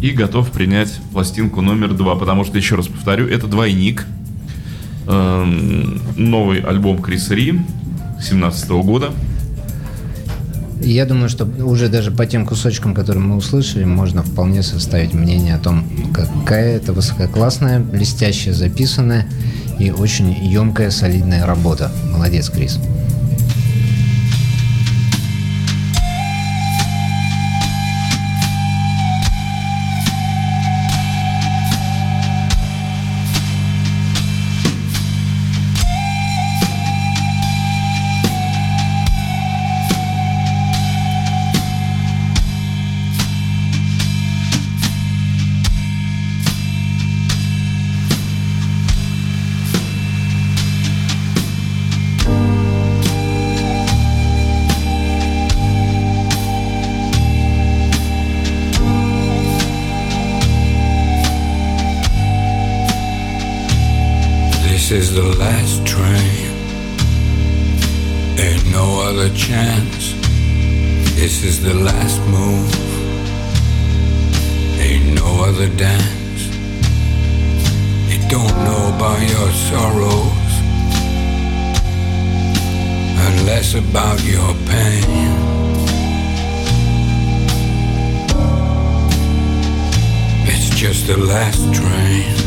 и 0.00 0.12
готов 0.12 0.50
принять 0.52 0.98
пластинку 1.12 1.60
номер 1.60 1.92
два, 1.92 2.14
потому 2.16 2.46
что, 2.46 2.56
еще 2.56 2.76
раз 2.76 2.86
повторю, 2.86 3.28
это 3.28 3.46
двойник. 3.46 4.06
Эм, 5.06 6.00
Новый 6.16 6.60
альбом 6.60 7.02
Криса 7.02 7.34
Ри 7.34 7.60
17 8.22 8.70
года. 8.82 9.10
Я 10.80 11.06
думаю, 11.06 11.28
что 11.28 11.44
уже 11.44 11.88
даже 11.88 12.10
по 12.10 12.26
тем 12.26 12.46
кусочкам, 12.46 12.94
которые 12.94 13.22
мы 13.22 13.36
услышали, 13.36 13.84
можно 13.84 14.22
вполне 14.22 14.62
составить 14.62 15.14
мнение 15.14 15.54
о 15.54 15.58
том, 15.58 15.84
какая 16.12 16.76
это 16.76 16.92
высококлассная, 16.92 17.80
блестящая, 17.80 18.54
записанная 18.54 19.26
и 19.78 19.90
очень 19.90 20.32
емкая, 20.32 20.90
солидная 20.90 21.46
работа. 21.46 21.90
Молодец, 22.12 22.50
Крис. 22.50 22.78
The 65.16 65.38
last 65.38 65.86
train. 65.86 66.50
Ain't 68.38 68.70
no 68.70 69.00
other 69.08 69.30
chance. 69.30 70.12
This 71.16 71.42
is 71.42 71.62
the 71.62 71.72
last 71.72 72.20
move. 72.28 72.70
Ain't 74.78 75.14
no 75.14 75.42
other 75.48 75.70
dance. 75.70 76.42
They 78.08 78.20
don't 78.28 78.56
know 78.66 78.92
about 78.94 79.20
your 79.32 79.50
sorrows. 79.70 80.52
And 83.24 83.46
less 83.46 83.74
about 83.74 84.22
your 84.22 84.52
pain. 84.68 85.06
It's 90.46 90.68
just 90.78 91.06
the 91.06 91.16
last 91.16 91.72
train. 91.72 92.45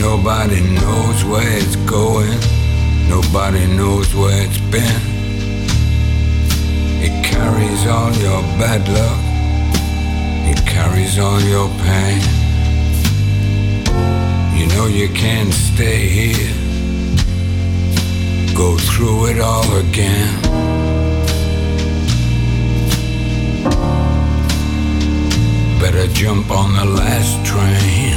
Nobody 0.00 0.62
knows 0.62 1.24
where 1.26 1.58
it's 1.58 1.76
going. 1.84 2.40
Nobody 3.10 3.66
knows 3.66 4.14
where 4.14 4.46
it's 4.46 4.58
been. 4.72 5.02
It 7.04 7.22
carries 7.22 7.86
all 7.86 8.10
your 8.14 8.40
bad 8.58 8.88
luck. 8.88 9.20
It 10.48 10.66
carries 10.66 11.18
all 11.18 11.38
your 11.42 11.68
pain. 11.84 12.22
You 14.58 14.66
know 14.74 14.86
you 14.86 15.10
can't 15.10 15.52
stay 15.52 16.08
here. 16.08 16.54
Go 18.54 18.78
through 18.78 19.26
it 19.26 19.40
all 19.40 19.70
again. 19.76 20.42
Better 25.78 26.06
jump 26.14 26.50
on 26.50 26.74
the 26.74 26.86
last 26.86 27.44
train. 27.44 28.09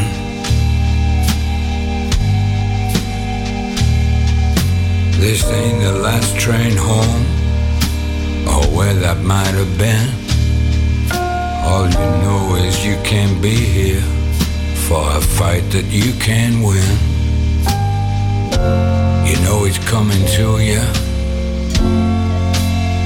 This 5.23 5.49
ain't 5.51 5.81
the 5.81 5.93
last 5.93 6.37
train 6.37 6.75
home, 6.75 7.23
or 8.45 8.61
where 8.75 8.93
that 8.93 9.19
might 9.23 9.55
have 9.55 9.77
been. 9.77 10.09
All 11.63 11.87
you 11.87 12.09
know 12.23 12.55
is 12.55 12.85
you 12.85 12.97
can't 13.05 13.41
be 13.41 13.55
here 13.55 14.01
for 14.85 15.01
a 15.15 15.21
fight 15.21 15.63
that 15.71 15.85
you 15.85 16.11
can 16.19 16.61
win. 16.61 16.91
You 19.25 19.39
know 19.45 19.63
it's 19.63 19.79
coming 19.87 20.25
to 20.35 20.59
you. 20.59 20.83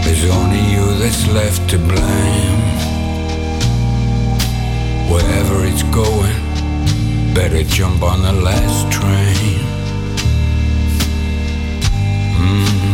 There's 0.03 0.25
only 0.31 0.63
you 0.73 0.97
that's 0.97 1.27
left 1.27 1.69
to 1.69 1.77
blame. 1.77 2.61
Wherever 5.13 5.65
it's 5.69 5.83
going, 5.93 6.39
better 7.35 7.61
jump 7.61 8.01
on 8.01 8.23
the 8.23 8.33
last 8.33 8.91
train. 8.91 9.66
Mm-hmm. 12.47 12.86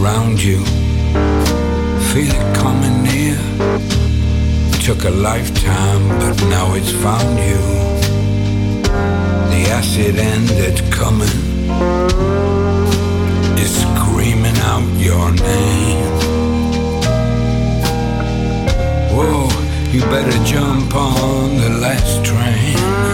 Around 0.00 0.42
you. 0.42 0.64
Feel 2.10 2.30
it 2.30 2.56
coming 2.56 3.02
near. 3.02 3.36
Took 4.82 5.04
a 5.04 5.10
lifetime, 5.10 6.08
but 6.20 6.36
now 6.48 6.74
it's 6.74 6.90
found 6.90 7.38
you. 7.38 7.60
The 9.52 9.62
acid 9.70 10.16
end 10.16 10.48
that's 10.60 10.80
coming 10.94 11.36
is 13.58 13.72
screaming 13.84 14.56
out 14.72 14.88
your 14.96 15.30
name. 15.32 16.12
Whoa, 19.14 19.48
you 19.92 20.00
better 20.02 20.44
jump 20.44 20.94
on 20.94 21.58
the 21.58 21.70
last 21.80 22.24
train. 22.24 23.10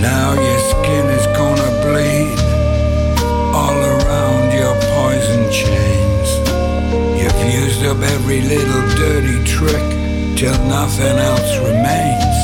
Now 0.00 0.34
your 0.34 0.58
skin 0.58 1.06
is 1.10 1.21
bleed 1.92 2.38
all 3.60 3.78
around 3.94 4.48
your 4.60 4.74
poison 4.96 5.42
chains. 5.60 6.28
You've 7.20 7.42
used 7.60 7.82
up 7.84 8.00
every 8.14 8.40
little 8.40 8.84
dirty 9.02 9.38
trick 9.44 9.86
till 10.38 10.56
nothing 10.76 11.16
else 11.30 11.52
remains. 11.68 12.38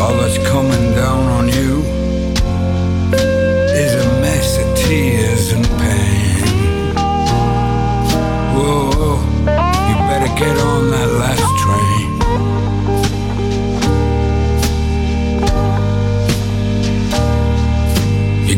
All 0.00 0.14
that's 0.20 0.38
coming 0.52 0.86
down 0.94 1.22
on 1.38 1.48
you 1.48 1.82
is 3.82 3.92
a 4.04 4.06
mess 4.22 4.48
of 4.62 4.68
tears 4.76 5.50
and 5.56 5.66
pain. 5.82 6.94
Whoa, 8.54 9.18
you 9.88 9.94
better 10.10 10.32
get 10.42 10.56
on 10.70 10.90
that 10.94 11.10
last 11.22 11.48
train. 11.62 11.97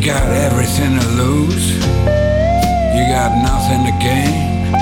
You 0.01 0.07
got 0.07 0.30
everything 0.32 0.98
to 0.98 1.09
lose. 1.09 1.74
You 1.76 3.05
got 3.12 3.36
nothing 3.42 3.84
to 3.84 3.92
gain. 4.01 4.72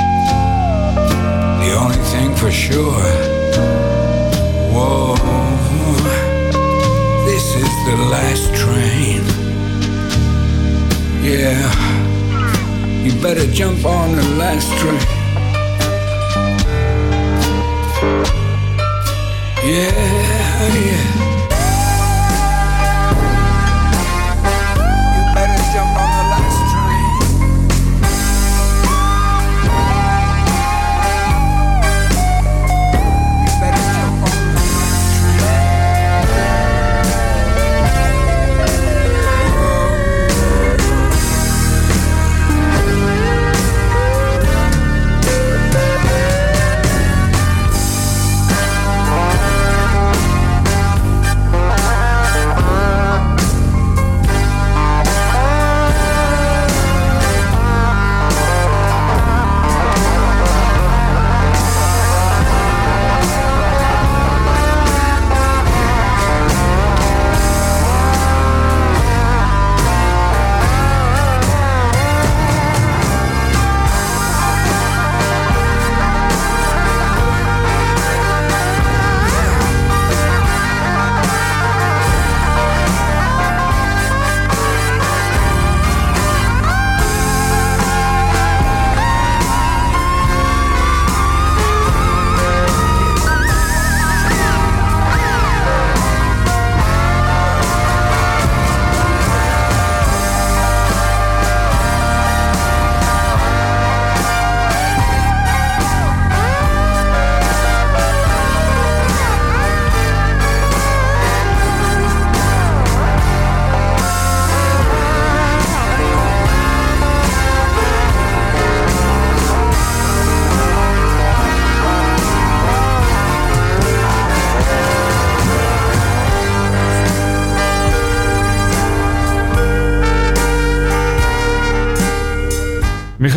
The 1.59 1.75
only 1.75 1.97
thing 2.13 2.37
for 2.37 2.53
sure. 2.53 3.03
Whoa. 4.73 5.17
This 7.27 7.57
is 7.57 7.73
the 7.89 7.97
last 8.15 8.55
train. 8.55 9.25
Yeah. 11.25 11.67
You 13.03 13.21
better 13.21 13.51
jump 13.53 13.85
on 13.85 14.15
the 14.15 14.23
last 14.37 14.71
train. 14.79 15.01
Yeah, 19.67 20.75
yeah. 20.75 21.18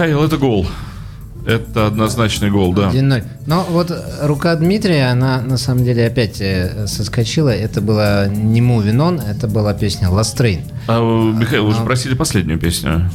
Михаил, 0.02 0.24
это 0.24 0.38
гол. 0.38 0.66
Это 1.45 1.86
однозначный 1.86 2.49
гол, 2.49 2.74
да. 2.74 2.89
1-0. 2.89 3.24
Но 3.45 3.64
вот 3.70 3.91
рука 4.24 4.56
Дмитрия, 4.56 5.12
она 5.12 5.41
на 5.41 5.58
самом 5.58 5.84
деле 5.86 6.08
опять 6.08 6.41
э, 6.41 6.88
соскочила. 6.88 7.49
Это 7.49 7.82
была 7.82 8.26
не 8.28 8.62
On, 8.97 9.22
это 9.24 9.47
была 9.47 9.76
песня 9.76 10.10
Train. 10.36 10.62
А, 10.88 10.97
э, 10.97 11.38
Михаил, 11.38 11.68
вы 11.68 11.76
же 11.76 11.82
просили 11.82 12.16
последнюю 12.16 12.60
песню 12.60 13.12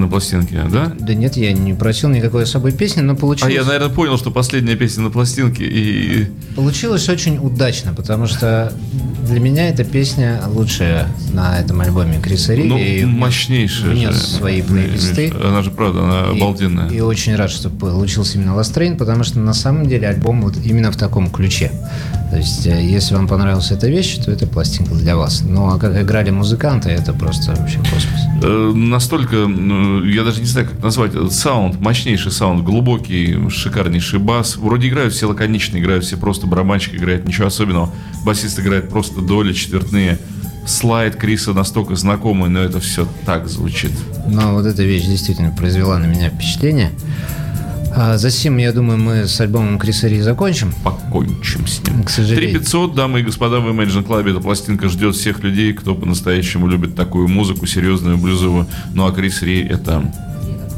на 0.00 0.08
пластинке, 0.08 0.62
да? 0.70 0.92
Да 0.98 1.14
нет, 1.14 1.36
я 1.36 1.52
не 1.52 1.74
просил 1.74 2.08
никакой 2.08 2.44
особой 2.44 2.72
песни, 2.72 3.00
но 3.00 3.12
А 3.12 3.16
получилось, 3.16 3.54
я, 3.54 3.64
наверное, 3.64 3.88
понял, 3.88 4.18
что 4.18 4.30
последняя 4.30 4.76
песня 4.76 5.04
на 5.04 5.10
пластинке 5.10 5.64
и... 5.64 6.26
получилось 6.56 7.08
очень 7.08 7.38
удачно, 7.38 7.92
потому 7.94 8.26
что 8.26 8.72
для 9.28 9.40
меня 9.40 9.68
эта 9.68 9.84
песня 9.84 10.40
лучшая 10.48 11.08
на 11.32 11.58
этом 11.60 11.80
альбоме 11.80 12.20
Криса 12.20 12.54
Рига. 12.54 12.68
Ну, 12.70 12.78
и 12.78 13.04
мощнейшая 13.04 13.90
внес 13.90 14.14
же. 14.14 14.20
свои 14.20 14.62
плейлисты. 14.62 15.32
Она 15.42 15.62
же, 15.62 15.70
правда, 15.70 16.02
она 16.02 16.32
И- 16.32 16.36
обалденная. 16.38 16.88
И, 16.90 17.00
очень 17.00 17.36
рад, 17.36 17.50
что 17.50 17.70
получился 17.70 18.38
именно 18.38 18.52
Last 18.52 18.74
Train, 18.74 18.96
потому 18.96 19.24
что 19.24 19.38
на 19.38 19.54
самом 19.54 19.86
деле 19.86 20.08
альбом 20.08 20.42
вот 20.42 20.56
именно 20.64 20.90
в 20.90 20.96
таком 20.96 21.30
ключе. 21.30 21.70
То 22.30 22.36
есть, 22.36 22.64
э, 22.66 22.82
если 22.82 23.14
вам 23.16 23.26
понравилась 23.26 23.72
эта 23.72 23.88
вещь, 23.88 24.18
то 24.18 24.30
это 24.30 24.46
пластинка 24.46 24.94
для 24.94 25.16
вас. 25.16 25.42
Ну, 25.42 25.66
а 25.66 25.78
как 25.78 26.00
играли 26.00 26.30
музыканты, 26.30 26.88
это 26.88 27.12
просто 27.12 27.54
вообще 27.56 27.78
космос. 27.78 28.20
Э, 28.42 28.72
Настолько, 28.72 29.46
ну, 29.48 30.04
я 30.04 30.22
даже 30.22 30.40
не 30.40 30.46
знаю, 30.46 30.68
как 30.68 30.82
назвать, 30.82 31.12
саунд, 31.32 31.80
мощнейший 31.80 32.30
саунд, 32.30 32.62
глубокий, 32.64 33.36
шикарнейший 33.50 34.20
бас. 34.20 34.56
Вроде 34.56 34.88
играют 34.88 35.12
все 35.12 35.26
лаконично, 35.26 35.78
играют 35.78 36.04
все 36.04 36.16
просто, 36.16 36.46
барабанщик 36.46 36.94
играет, 36.94 37.26
ничего 37.26 37.48
особенного. 37.48 37.90
Басист 38.24 38.60
играет 38.60 38.88
просто 38.90 39.20
доли, 39.20 39.52
четвертные. 39.52 40.18
слайд 40.66 41.16
Криса 41.16 41.52
настолько 41.52 41.96
знакомый, 41.96 42.48
но 42.48 42.60
это 42.60 42.78
все 42.78 43.08
так 43.26 43.48
звучит. 43.48 43.90
Но 44.28 44.54
вот 44.54 44.66
эта 44.66 44.84
вещь 44.84 45.04
действительно 45.04 45.50
произвела 45.50 45.98
на 45.98 46.06
меня 46.06 46.30
впечатление. 46.30 46.92
А 47.94 48.18
затем, 48.18 48.56
я 48.58 48.72
думаю, 48.72 48.98
мы 48.98 49.26
с 49.26 49.40
альбомом 49.40 49.78
Криса 49.78 50.06
Ри 50.08 50.20
закончим. 50.20 50.72
Покончим 50.84 51.66
с 51.66 51.82
ним. 51.86 52.04
К 52.04 52.10
сожалению. 52.10 52.50
3500, 52.60 52.94
дамы 52.94 53.20
и 53.20 53.22
господа, 53.22 53.60
в 53.60 53.68
Imagine 53.68 54.06
Club 54.06 54.30
эта 54.30 54.40
пластинка 54.40 54.88
ждет 54.88 55.16
всех 55.16 55.42
людей, 55.42 55.72
кто 55.72 55.94
по-настоящему 55.94 56.68
любит 56.68 56.94
такую 56.94 57.28
музыку, 57.28 57.66
серьезную, 57.66 58.16
блюзовую. 58.16 58.66
Ну 58.94 59.06
а 59.06 59.12
Крис 59.12 59.42
Ри 59.42 59.60
это, 59.66 60.04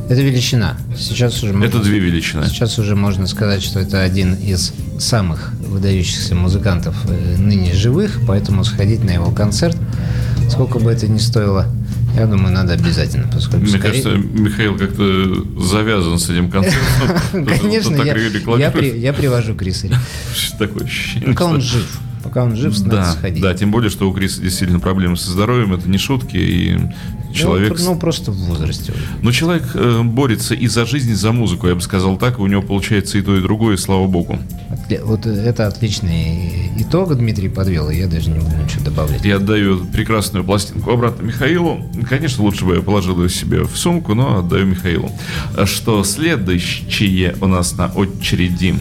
Это 0.09 0.23
величина. 0.23 0.77
Сейчас 0.99 1.43
уже 1.43 1.53
можно, 1.53 1.67
это 1.67 1.79
две 1.81 1.99
величины. 1.99 2.47
сейчас 2.47 2.79
уже 2.79 2.97
можно 2.97 3.27
сказать, 3.27 3.63
что 3.63 3.79
это 3.79 4.01
один 4.03 4.35
из 4.35 4.73
самых 4.99 5.53
выдающихся 5.69 6.35
музыкантов 6.35 6.95
э, 7.09 7.37
ныне 7.39 7.75
живых, 7.75 8.21
поэтому 8.27 8.65
сходить 8.65 9.05
на 9.05 9.11
его 9.11 9.31
концерт, 9.31 9.77
сколько 10.51 10.79
бы 10.79 10.91
это 10.91 11.09
ни 11.09 11.19
стоило, 11.19 11.67
я 12.15 12.27
думаю, 12.27 12.53
надо 12.53 12.75
обязательно, 12.75 13.29
поскольку 13.33 13.67
Мне 13.67 13.79
скорее- 13.79 14.03
кажется, 14.03 14.11
Михаил 14.41 14.77
как-то 14.79 15.47
завязан 15.61 16.19
с 16.19 16.29
этим 16.31 16.51
концертом. 16.51 17.45
Конечно, 17.47 17.95
я, 17.97 18.15
я, 18.59 18.71
при- 18.71 18.99
я 18.99 19.13
привожу 19.13 19.55
Криса. 19.55 19.89
Ри. 19.89 19.95
Такое 20.59 20.85
ощущение. 20.85 21.29
Пока 21.29 21.47
он 21.47 21.61
жив. 21.61 21.87
Пока 22.23 22.45
он 22.45 22.57
жив, 22.57 22.79
надо 22.81 22.97
Да, 22.97 23.13
сходить. 23.13 23.43
да, 23.43 23.55
тем 23.55 23.71
более, 23.71 23.91
что 23.91 24.09
у 24.09 24.13
Криса 24.13 24.41
действительно 24.41 24.81
проблемы 24.81 25.17
со 25.17 25.31
здоровьем, 25.31 25.73
это 25.75 25.89
не 25.89 25.99
шутки, 25.99 26.37
и 26.37 26.75
Ну, 26.77 26.93
человек... 27.35 27.71
пр- 27.75 27.81
Ну, 27.83 27.97
просто 27.99 28.31
в 28.31 28.37
возрасте. 28.37 28.93
Но 29.23 29.33
человек 29.33 29.65
э, 29.75 30.03
борется 30.03 30.55
и 30.55 30.67
за 30.69 30.87
жизнь, 30.87 31.11
и 31.11 31.15
за 31.15 31.33
музыку, 31.33 31.67
я 31.69 31.75
бы 31.75 31.81
сказал 31.81 32.17
так, 32.19 32.39
у 32.39 32.47
него 32.47 32.63
получается 32.63 33.19
и 33.19 33.23
то, 33.23 33.37
и 33.37 33.41
другое, 33.41 33.75
и 33.75 33.79
слава 33.79 34.07
богу. 34.07 34.39
Отли- 34.71 35.03
Вот 35.03 35.27
это 35.27 35.67
отличный 35.67 36.71
итог 36.79 37.15
Дмитрий 37.17 37.49
подвел, 37.49 37.91
и 37.91 37.97
я 37.97 38.07
даже 38.07 38.31
не 38.31 38.39
буду 38.39 38.57
ничего 38.57 38.85
добавлять. 38.85 39.25
Я 39.25 39.37
отдаю 39.37 39.85
прекрасную 39.87 40.45
пластинку 40.45 40.91
обратно 40.93 41.23
Михаилу. 41.25 41.85
Конечно, 42.09 42.45
лучше 42.45 42.65
бы 42.65 42.77
я 42.77 42.83
положил 42.83 43.21
ее 43.23 43.29
себе 43.29 43.63
в 43.65 43.77
сумку, 43.77 44.15
но 44.15 44.39
отдаю 44.39 44.67
Михаилу. 44.67 45.11
Что 45.65 46.05
следующее 46.05 47.35
у 47.41 47.47
нас 47.47 47.77
на 47.77 47.87
очереди? 47.89 48.75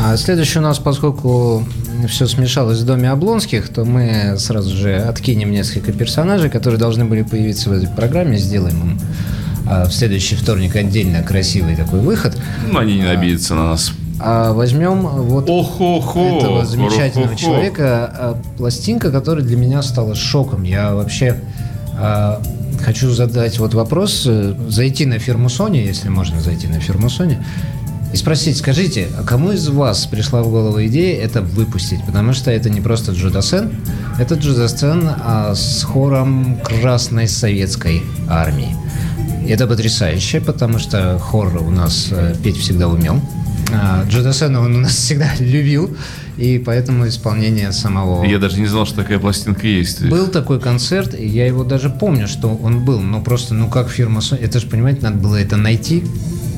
А 0.00 0.16
следующий 0.16 0.60
у 0.60 0.62
нас, 0.62 0.78
поскольку 0.78 1.64
все 2.08 2.28
смешалось 2.28 2.78
в 2.78 2.86
доме 2.86 3.10
Облонских, 3.10 3.68
то 3.68 3.84
мы 3.84 4.36
сразу 4.38 4.76
же 4.76 4.94
откинем 4.96 5.50
несколько 5.50 5.92
персонажей, 5.92 6.50
которые 6.50 6.78
должны 6.78 7.04
были 7.04 7.22
появиться 7.22 7.68
в 7.68 7.72
этой 7.72 7.88
программе, 7.88 8.38
сделаем 8.38 8.92
им 8.92 9.00
а, 9.66 9.86
в 9.86 9.92
следующий 9.92 10.36
вторник 10.36 10.76
отдельно 10.76 11.22
красивый 11.22 11.74
такой 11.74 12.00
выход. 12.00 12.36
Ну, 12.70 12.78
они 12.78 12.96
не 12.96 13.10
обидятся 13.10 13.54
на 13.54 13.70
нас. 13.70 13.92
А 14.20 14.52
возьмем 14.52 15.02
вот 15.02 15.50
Охо-хо! 15.50 16.38
этого 16.38 16.64
замечательного 16.64 17.32
Охо-хо. 17.32 17.40
человека, 17.40 17.84
а, 18.14 18.42
пластинка, 18.56 19.10
которая 19.10 19.44
для 19.44 19.56
меня 19.56 19.82
стала 19.82 20.14
шоком. 20.14 20.62
Я 20.62 20.94
вообще 20.94 21.36
а, 21.98 22.40
хочу 22.84 23.10
задать 23.10 23.58
вот 23.58 23.74
вопрос, 23.74 24.24
э, 24.26 24.54
зайти 24.68 25.04
на 25.04 25.18
фирму 25.18 25.48
Sony, 25.48 25.84
если 25.84 26.08
можно 26.08 26.40
зайти 26.40 26.68
на 26.68 26.80
фирму 26.80 27.08
Sony, 27.08 27.36
и 28.12 28.16
спросить, 28.16 28.56
скажите, 28.56 29.08
а 29.18 29.22
кому 29.22 29.52
из 29.52 29.68
вас 29.68 30.06
пришла 30.06 30.42
в 30.42 30.50
голову 30.50 30.84
идея 30.86 31.22
это 31.22 31.42
выпустить? 31.42 32.04
Потому 32.06 32.32
что 32.32 32.50
это 32.50 32.70
не 32.70 32.80
просто 32.80 33.12
Джудасен, 33.12 33.70
это 34.18 34.34
Джудасен 34.34 35.08
а, 35.08 35.54
с 35.54 35.82
хором 35.82 36.58
Красной 36.64 37.28
Советской 37.28 38.02
Армии. 38.28 38.74
Это 39.48 39.66
потрясающе, 39.66 40.40
потому 40.40 40.78
что 40.78 41.18
хор 41.18 41.56
у 41.56 41.70
нас 41.70 42.08
э, 42.10 42.34
петь 42.42 42.58
всегда 42.58 42.88
умел. 42.88 43.20
А, 43.72 44.04
Джо 44.08 44.22
Дассена 44.22 44.60
он 44.60 44.76
у 44.76 44.80
нас 44.80 44.92
всегда 44.96 45.30
любил, 45.38 45.96
и 46.36 46.58
поэтому 46.58 47.06
исполнение 47.08 47.72
самого... 47.72 48.24
Я 48.24 48.38
даже 48.38 48.60
не 48.60 48.66
знал, 48.66 48.86
что 48.86 48.96
такая 48.96 49.18
пластинка 49.18 49.66
есть. 49.66 50.04
Был 50.08 50.28
такой 50.28 50.60
концерт, 50.60 51.14
и 51.14 51.26
я 51.26 51.46
его 51.46 51.64
даже 51.64 51.90
помню, 51.90 52.28
что 52.28 52.54
он 52.54 52.84
был, 52.84 53.00
но 53.00 53.20
просто, 53.20 53.54
ну 53.54 53.68
как 53.68 53.88
фирма 53.88 54.20
это 54.40 54.60
же, 54.60 54.66
понимаете, 54.66 55.00
надо 55.02 55.18
было 55.18 55.36
это 55.36 55.56
найти, 55.56 56.04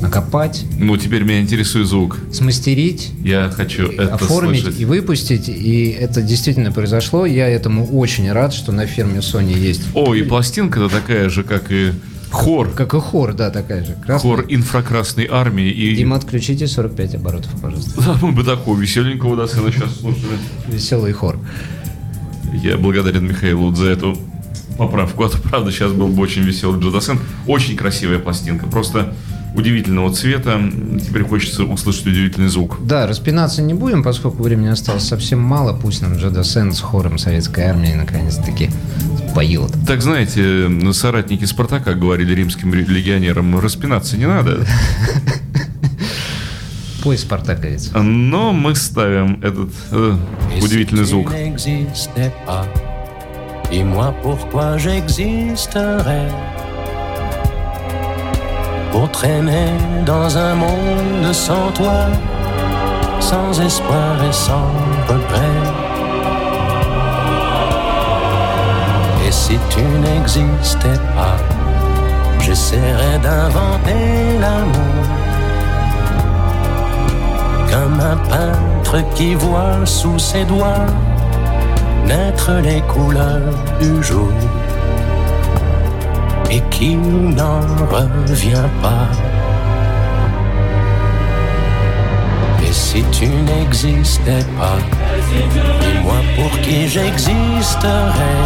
накопать, 0.00 0.64
Ну, 0.78 0.96
теперь 0.96 1.22
меня 1.24 1.40
интересует 1.40 1.86
звук. 1.86 2.18
смастерить, 2.32 3.10
Я 3.22 3.50
хочу 3.50 3.88
это 3.88 4.14
оформить 4.14 4.62
слышать. 4.62 4.80
и 4.80 4.84
выпустить, 4.84 5.48
и 5.48 5.88
это 5.90 6.22
действительно 6.22 6.72
произошло. 6.72 7.26
Я 7.26 7.48
этому 7.48 7.86
очень 7.86 8.30
рад, 8.32 8.52
что 8.54 8.72
на 8.72 8.86
фирме 8.86 9.18
Sony 9.20 9.56
есть. 9.58 9.82
О, 9.94 10.14
и 10.14 10.22
пластинка-то 10.22 10.88
такая 10.88 11.28
же, 11.28 11.42
как 11.44 11.70
и 11.70 11.92
хор. 12.30 12.70
Как 12.70 12.94
и 12.94 12.98
хор, 12.98 13.32
да, 13.34 13.50
такая 13.50 13.84
же. 13.84 13.92
Красная. 14.04 14.18
Хор 14.36 14.46
инфракрасной 14.48 15.26
армии. 15.30 15.70
И 15.70 15.94
Дима, 15.96 16.16
отключите 16.16 16.66
45 16.66 17.16
оборотов, 17.16 17.50
пожалуйста. 17.60 18.00
Да, 18.00 18.18
мы 18.22 18.32
бы 18.32 18.44
такого 18.44 18.78
веселенького 18.78 19.36
Дасена 19.36 19.70
сейчас 19.72 19.96
слушали. 19.98 20.38
Веселый 20.68 21.12
хор. 21.12 21.38
Я 22.62 22.76
благодарен 22.78 23.26
Михаилу 23.28 23.74
за 23.74 23.86
эту 23.90 24.18
поправку. 24.76 25.24
А 25.24 25.28
то, 25.28 25.38
правда, 25.38 25.70
сейчас 25.70 25.92
был 25.92 26.08
бы 26.08 26.22
очень 26.22 26.42
веселый 26.42 26.80
Джодасен. 26.80 27.18
Очень 27.46 27.76
красивая 27.76 28.18
пластинка. 28.18 28.66
Просто 28.66 29.14
удивительного 29.54 30.12
цвета. 30.12 30.60
Теперь 31.04 31.24
хочется 31.24 31.64
услышать 31.64 32.06
удивительный 32.06 32.48
звук. 32.48 32.78
Да, 32.84 33.06
распинаться 33.06 33.62
не 33.62 33.74
будем, 33.74 34.02
поскольку 34.02 34.42
времени 34.42 34.68
осталось 34.68 35.06
совсем 35.06 35.40
мало. 35.40 35.72
Пусть 35.72 36.02
нам 36.02 36.16
Джода 36.16 36.44
Сен 36.44 36.72
с 36.72 36.80
хором 36.80 37.18
советской 37.18 37.64
армии 37.64 37.94
наконец-таки 37.94 38.70
поет. 39.34 39.72
Так 39.86 40.02
знаете, 40.02 40.68
соратники 40.92 41.44
Спартака 41.44 41.94
говорили 41.94 42.34
римским 42.34 42.74
легионерам, 42.74 43.58
распинаться 43.58 44.16
не 44.16 44.26
надо. 44.26 44.66
Пой, 47.02 47.16
спартаковец. 47.16 47.92
Но 47.94 48.52
мы 48.52 48.74
ставим 48.74 49.40
этот 49.42 49.70
э, 49.90 50.16
Et 50.54 50.62
удивительный 50.62 51.04
звук. 51.04 51.32
pas, 52.46 52.66
dis-moi 53.70 54.14
pourquoi 54.22 54.76
j'existerais. 54.76 56.30
Pour 58.90 59.10
traîner 59.10 59.72
dans 60.04 60.36
un 60.36 60.54
monde 60.54 61.32
sans 61.32 61.70
toi, 61.72 62.06
sans 63.20 63.60
espoir 63.60 64.22
et 64.28 64.32
sans 64.32 64.72
regret. 65.08 65.60
Et 69.26 69.32
si 69.32 69.58
tu 69.68 69.82
n'existais 69.82 71.00
pas, 71.14 71.36
j'essaierais 72.40 73.18
d'inventer 73.22 74.38
l'amour. 74.40 75.06
Comme 77.70 78.00
un 78.00 78.16
peintre 78.28 78.98
qui 79.14 79.34
voit 79.34 79.84
sous 79.84 80.18
ses 80.18 80.44
doigts 80.44 80.86
naître 82.06 82.50
les 82.62 82.80
couleurs 82.82 83.54
du 83.80 84.02
jour 84.02 84.32
et 86.50 86.60
qui 86.70 86.96
n'en 86.96 87.60
revient 87.90 88.68
pas. 88.82 89.08
Et 92.62 92.72
si 92.72 93.02
tu 93.12 93.26
n'existais 93.28 94.44
pas, 94.58 94.78
dis-moi 95.82 96.20
pour 96.36 96.60
qui 96.60 96.88
j'existerais. 96.88 98.40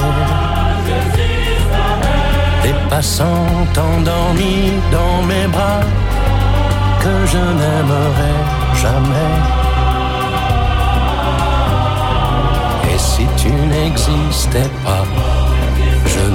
Des 2.63 2.77
passants 2.89 3.47
endormis 3.77 4.73
dans 4.91 5.23
mes 5.31 5.47
bras 5.49 5.83
que 7.03 7.15
je 7.33 7.45
n'aimerais 7.59 8.41
jamais. 8.83 9.35
Et 12.91 12.99
si 12.99 13.27
tu 13.37 13.51
n'existais 13.51 14.71
pas, 14.85 15.05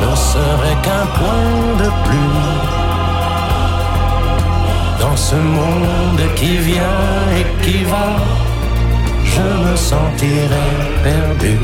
ne 0.02 0.16
serais 0.16 0.78
qu'un 0.86 1.06
point 1.20 1.56
de 1.84 1.89
plus 2.06 2.80
dans 5.00 5.16
ce 5.16 5.36
monde 5.36 6.22
qui 6.36 6.58
vient 6.58 7.12
et 7.39 7.45
qui 7.64 7.84
va. 7.86 8.10
Je 9.24 9.41
me 9.66 9.76
sentirais 9.76 10.76
perdu. 11.04 11.58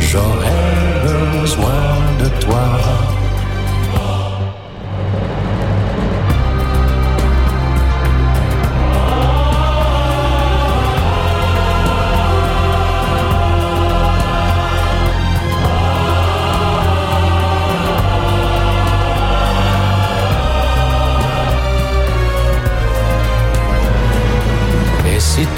J'aurais 0.00 0.80
besoin 1.04 1.84
de 2.20 2.28
toi. 2.44 3.21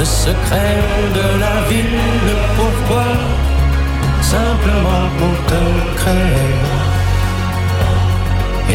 Le 0.00 0.06
secret 0.06 0.78
de 1.14 1.26
la 1.44 1.56
ville, 1.68 2.00
pourquoi 2.56 3.04
Simplement 4.22 5.06
pour 5.18 5.36
te 5.50 5.62
créer 6.00 6.54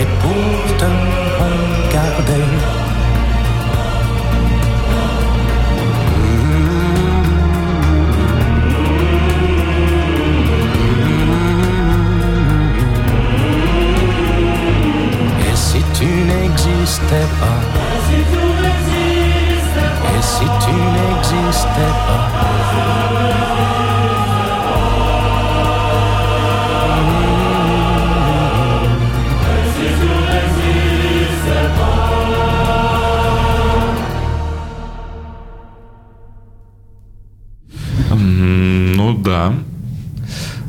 et 0.02 0.08
pour 0.22 0.56
te 0.78 0.92
regarder. 1.42 2.46
Et 15.42 15.56
si 15.56 15.82
tu 15.96 16.06
n'existais 16.06 17.28
pas 17.40 18.55
Et 20.04 20.22
si 20.22 20.46
tu 20.64 20.74
n'existais 20.74 21.94
pas 22.08 22.46
Ну 38.98 39.14
да. 39.14 39.52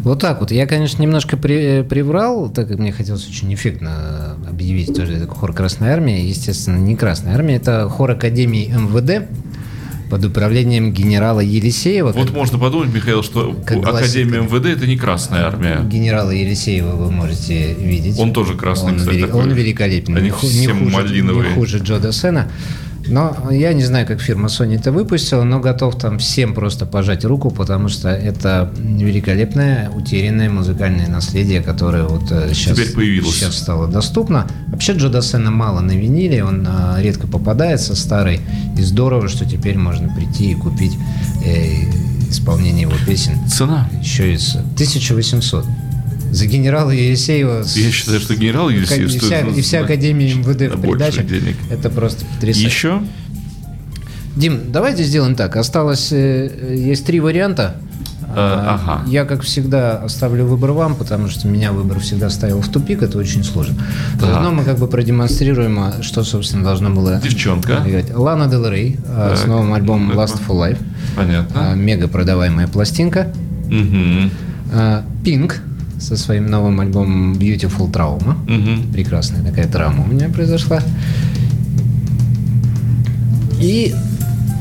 Вот 0.07 0.20
так 0.20 0.38
вот. 0.38 0.52
Я, 0.52 0.66
конечно, 0.68 1.02
немножко 1.02 1.36
при- 1.36 1.80
э, 1.80 1.82
приврал, 1.82 2.48
так 2.48 2.68
как 2.68 2.78
мне 2.78 2.92
хотелось 2.92 3.28
очень 3.28 3.52
эффектно 3.52 4.36
объявить 4.48 4.94
тоже 4.94 5.14
это 5.14 5.26
хор 5.26 5.52
Красной 5.52 5.88
Армии. 5.90 6.20
Естественно, 6.28 6.76
не 6.76 6.94
Красная 6.94 7.34
Армия, 7.34 7.57
это 7.57 7.88
хор 7.88 8.12
Академии 8.12 8.68
МВД 8.72 9.26
под 10.09 10.24
управлением 10.24 10.92
генерала 10.92 11.40
Елисеева. 11.40 12.12
Вот 12.12 12.26
Как- 12.28 12.36
можно 12.36 12.57
подумать, 12.57 12.94
Михаил, 12.94 13.24
что 13.24 13.52
как 13.66 13.78
Академия 13.84 14.38
гласит- 14.42 14.52
МВД 14.52 14.66
это 14.66 14.86
не 14.86 14.96
Красная 14.96 15.42
Армия. 15.44 15.80
Генерала 15.90 16.30
Елисеева 16.30 16.92
вы 16.94 17.11
можете 17.11 17.74
видеть. 17.74 18.16
Он 18.16 18.32
тоже 18.32 18.54
красный, 18.54 18.92
он, 18.92 18.98
кстати, 18.98 19.16
вели- 19.16 19.26
такой. 19.26 19.42
он 19.42 19.50
великолепный. 19.54 20.18
Они 20.20 20.30
не, 20.30 20.36
все 20.36 20.61
не 20.61 20.66
хуже, 20.84 20.84
малиновые. 20.96 21.48
не 21.48 21.54
хуже 21.57 21.78
Джо 21.78 21.98
Дассена. 21.98 22.46
Но 23.09 23.50
я 23.50 23.72
не 23.72 23.84
знаю, 23.84 24.07
как 24.07 24.20
фирма 24.20 24.48
Sony 24.48 24.76
это 24.76 24.92
выпустила, 24.92 25.44
но 25.44 25.61
готов 25.61 25.96
там 25.98 26.18
всем 26.18 26.54
просто 26.54 26.86
пожать 26.86 27.24
руку, 27.24 27.50
потому 27.50 27.88
что 27.88 28.09
это 28.09 28.72
великолепное 28.76 29.90
утерянное 29.90 30.50
музыкальное 30.50 31.09
наследие, 31.09 31.62
которое 31.62 32.04
вот 32.04 32.30
э, 32.30 32.50
сейчас, 32.52 32.76
Теперь 32.76 32.92
появилось. 32.94 33.34
сейчас 33.34 33.57
стало 33.57 33.86
доступно. 33.88 34.46
Вообще 34.68 34.92
Джо 34.94 35.09
Дассена 35.09 35.50
мало 35.50 35.80
на 35.80 35.92
виниле, 35.92 36.44
он 36.44 36.66
а, 36.68 36.98
редко 37.00 37.26
попадается, 37.26 37.94
старый. 37.94 38.40
И 38.76 38.82
здорово, 38.82 39.28
что 39.28 39.44
теперь 39.48 39.78
можно 39.78 40.12
прийти 40.14 40.52
и 40.52 40.54
купить 40.54 40.92
э, 41.44 41.84
исполнение 42.30 42.82
его 42.82 42.94
песен 43.07 43.34
Цена. 43.48 43.88
еще 44.00 44.34
из 44.34 44.57
1800. 44.57 45.64
За 46.37 46.47
генерала 46.47 46.91
Елисеева... 46.91 47.62
с- 47.64 47.76
Я 47.76 47.91
считаю, 47.91 48.20
что 48.20 48.34
генерал 48.37 48.68
Елисеев 48.68 49.07
и 49.07 49.18
стоит 49.18 49.22
вся, 49.22 49.41
и 49.41 49.61
вся 49.62 49.80
Академия 49.80 50.34
МВД 50.34 50.74
в 50.76 50.80
придаче. 50.82 51.22
денег. 51.24 51.57
Это 51.70 51.89
просто 51.89 52.26
потрясающе. 52.26 52.66
Еще? 52.68 53.03
Дим, 54.37 54.61
давайте 54.70 55.03
сделаем 55.03 55.34
так. 55.34 55.57
Осталось, 55.57 56.12
э, 56.12 56.51
э, 56.70 56.76
есть 56.76 57.07
три 57.07 57.20
варианта. 57.20 57.76
А, 58.28 58.74
ага. 58.74 59.09
Я, 59.11 59.24
как 59.24 59.43
всегда, 59.43 59.97
оставлю 60.03 60.45
выбор 60.45 60.72
вам, 60.72 60.95
потому 60.95 61.28
что 61.28 61.49
меня 61.49 61.72
выбор 61.72 62.01
всегда 62.01 62.28
ставил 62.28 62.61
в 62.61 62.68
тупик, 62.68 63.03
это 63.03 63.16
очень 63.16 63.43
сложно. 63.43 63.76
Заодно 64.20 64.51
мы 64.53 64.62
как 64.64 64.78
бы 64.78 64.89
продемонстрируем, 64.89 65.78
а, 65.78 66.03
что, 66.03 66.22
собственно, 66.22 66.62
должно 66.64 66.91
было 66.91 67.18
Девчонка. 67.22 67.82
играть. 67.87 68.14
Лана 68.14 68.47
Дел 68.47 68.68
Рей 68.68 68.99
а, 69.09 69.34
с 69.37 69.41
Так. 69.41 69.49
новым 69.49 69.72
альбомом 69.72 70.11
Это- 70.11 70.20
Last 70.20 70.39
for 70.47 70.55
Life. 70.55 70.78
А, 71.16 71.20
Понятно. 71.20 71.74
Мега 71.76 72.09
продаваемая 72.09 72.66
пластинка. 72.68 73.32
Мгм. 73.70 74.30
Пинк 75.24 75.61
со 75.99 76.16
своим 76.16 76.47
новым 76.47 76.80
альбомом 76.80 77.34
Beautiful 77.34 77.90
Trauma. 77.90 78.36
Мгм. 78.49 78.92
Прекрасная 78.92 79.42
такая 79.42 79.66
травма 79.68 80.05
у 80.05 80.09
меня 80.09 80.28
произошла. 80.28 80.80
И 83.61 83.94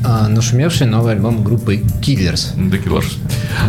а, 0.06 0.28
нашумевший 0.30 0.88
новый 0.88 1.14
альбом 1.14 1.44
группы 1.44 1.78
Killers. 2.02 2.52
Да, 2.70 2.78
Килаш. 2.78 3.18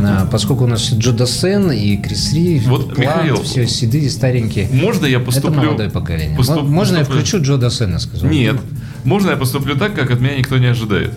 А, 0.03 0.27
поскольку 0.27 0.65
у 0.65 0.67
нас 0.67 0.93
Джо 0.93 1.13
Дассен 1.13 1.71
и 1.73 1.97
Крис 1.97 2.33
Ри, 2.33 2.61
Вот, 2.61 2.87
Плант, 2.95 2.99
Михаил, 2.99 3.43
все 3.43 3.67
седые, 3.67 4.11
старенькие. 4.11 4.69
Можно 4.73 5.07
я 5.07 5.19
поступлю? 5.19 5.59
Это 5.59 5.67
молодое 5.67 5.91
поколение. 5.91 6.37
поступ- 6.39 6.63
Можно 6.69 6.99
я 6.99 7.01
поступлю- 7.01 7.21
включу 7.25 7.43
Джо 7.45 7.57
Дассена, 7.57 7.99
сказал? 7.99 8.31
Нет. 8.31 8.57
Можно 9.05 9.31
я 9.31 9.37
поступлю 9.37 9.77
так, 9.77 9.95
как 9.95 10.11
от 10.11 10.21
меня 10.21 10.37
никто 10.39 10.59
не 10.59 10.67
ожидает? 10.67 11.13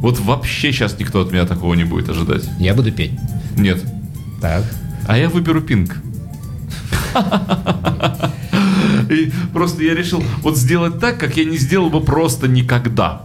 Вот 0.00 0.18
вообще 0.20 0.72
сейчас 0.72 0.96
никто 0.98 1.20
от 1.20 1.32
меня 1.32 1.44
такого 1.46 1.74
не 1.74 1.84
будет 1.84 2.08
ожидать. 2.08 2.42
Я 2.58 2.74
буду 2.74 2.92
петь. 2.92 3.12
Нет. 3.56 3.82
Так. 4.40 4.62
А 5.06 5.18
я 5.18 5.28
выберу 5.28 5.60
пинг. 5.60 5.96
И 9.10 9.32
просто 9.52 9.82
я 9.82 9.94
решил 9.94 10.22
вот 10.42 10.56
сделать 10.56 11.00
так, 11.00 11.18
как 11.18 11.36
я 11.36 11.44
не 11.44 11.58
сделал 11.58 11.90
бы 11.90 12.00
просто 12.00 12.46
никогда. 12.48 13.22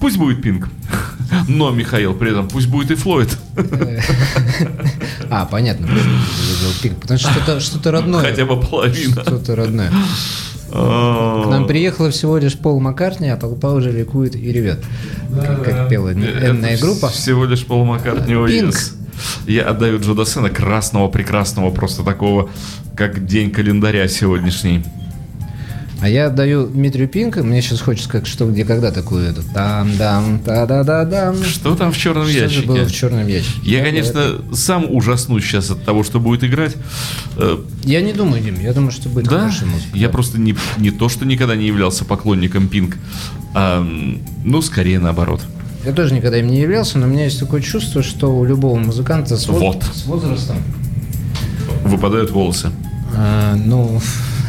Пусть 0.00 0.18
будет 0.18 0.42
пинг. 0.42 0.68
Но, 1.48 1.70
Михаил, 1.70 2.14
при 2.14 2.30
этом 2.30 2.48
пусть 2.48 2.68
будет 2.68 2.90
и 2.90 2.94
Флойд. 2.94 3.38
А, 5.30 5.46
понятно. 5.46 5.86
почему 5.86 6.02
ты 6.02 6.54
выбрал 6.54 6.72
Пинк. 6.82 7.00
Потому 7.00 7.18
что 7.18 7.30
что-то 7.30 7.60
что 7.60 7.90
родное. 7.90 8.20
Хотя 8.20 8.44
бы 8.44 8.60
половина. 8.60 9.22
Что-то 9.22 9.56
родное. 9.56 9.90
К 10.70 11.46
нам 11.48 11.66
приехало 11.66 12.10
всего 12.10 12.38
лишь 12.38 12.56
Пол 12.56 12.80
Маккартни, 12.80 13.28
а 13.28 13.36
толпа 13.36 13.72
уже 13.72 13.92
ликует 13.92 14.34
и 14.34 14.52
ревет. 14.52 14.82
Как, 15.34 15.64
как 15.64 15.88
пела 15.88 16.08
Это 16.08 16.50
энная 16.50 16.78
группа. 16.78 17.08
Всего 17.08 17.44
лишь 17.44 17.64
Пол 17.64 17.84
Маккартни 17.84 18.34
yes. 18.34 18.92
Я 19.46 19.64
отдаю 19.68 20.00
Джо 20.00 20.14
Дассена 20.14 20.50
красного, 20.50 21.08
прекрасного, 21.08 21.70
просто 21.70 22.02
такого, 22.02 22.50
как 22.96 23.24
день 23.26 23.50
календаря 23.50 24.06
сегодняшний. 24.08 24.82
А 26.00 26.08
я 26.08 26.30
даю 26.30 26.66
Дмитрию 26.66 27.06
Пинка, 27.06 27.44
мне 27.44 27.62
сейчас 27.62 27.80
хочется 27.80 28.10
как 28.10 28.26
что, 28.26 28.50
где, 28.50 28.64
когда 28.64 28.90
такую 28.90 29.24
эту 29.24 29.44
там-дам, 29.54 30.40
та-да-да-дам. 30.40 31.36
Что 31.44 31.76
там 31.76 31.92
в 31.92 31.96
черном 31.96 32.26
Что 32.26 32.38
ящике? 32.40 32.66
было 32.66 32.84
в 32.84 32.92
черном 32.92 33.28
ящике? 33.28 33.60
Я, 33.62 33.84
конечно, 33.84 34.42
сам 34.52 34.86
ужаснусь 34.92 35.44
сейчас 35.44 35.70
от 35.70 35.84
того, 35.84 36.02
что 36.02 36.18
будет 36.18 36.42
играть. 36.42 36.74
Э, 37.36 37.56
Я 37.84 38.00
не 38.02 38.12
думаю, 38.12 38.42
Дим, 38.42 38.58
я 38.60 38.72
думаю, 38.72 38.90
что 38.90 39.08
будет 39.10 39.28
Да, 39.28 39.42
хорошая 39.42 39.68
музыка. 39.68 39.90
я 39.96 40.08
да. 40.08 40.12
просто 40.12 40.40
не, 40.40 40.56
не 40.76 40.90
то, 40.90 41.08
что 41.08 41.24
никогда 41.24 41.54
не 41.54 41.68
являлся 41.68 42.04
поклонником 42.04 42.66
Пинк, 42.66 42.96
а, 43.54 43.80
ну, 44.44 44.60
скорее 44.60 44.98
наоборот. 44.98 45.42
Я 45.84 45.92
тоже 45.92 46.14
никогда 46.14 46.38
им 46.38 46.46
не 46.46 46.60
являлся, 46.60 46.98
но 46.98 47.06
у 47.06 47.10
меня 47.10 47.24
есть 47.24 47.38
такое 47.40 47.60
чувство, 47.60 48.02
что 48.02 48.28
у 48.38 48.44
любого 48.44 48.78
музыканта 48.78 49.36
с, 49.36 49.48
воз- 49.48 49.60
Вот. 49.60 49.84
с 49.92 50.04
возрастом, 50.06 50.56
Выпадают 51.84 52.30
волосы. 52.30 52.70
а, 53.16 53.56
ну, 53.56 54.00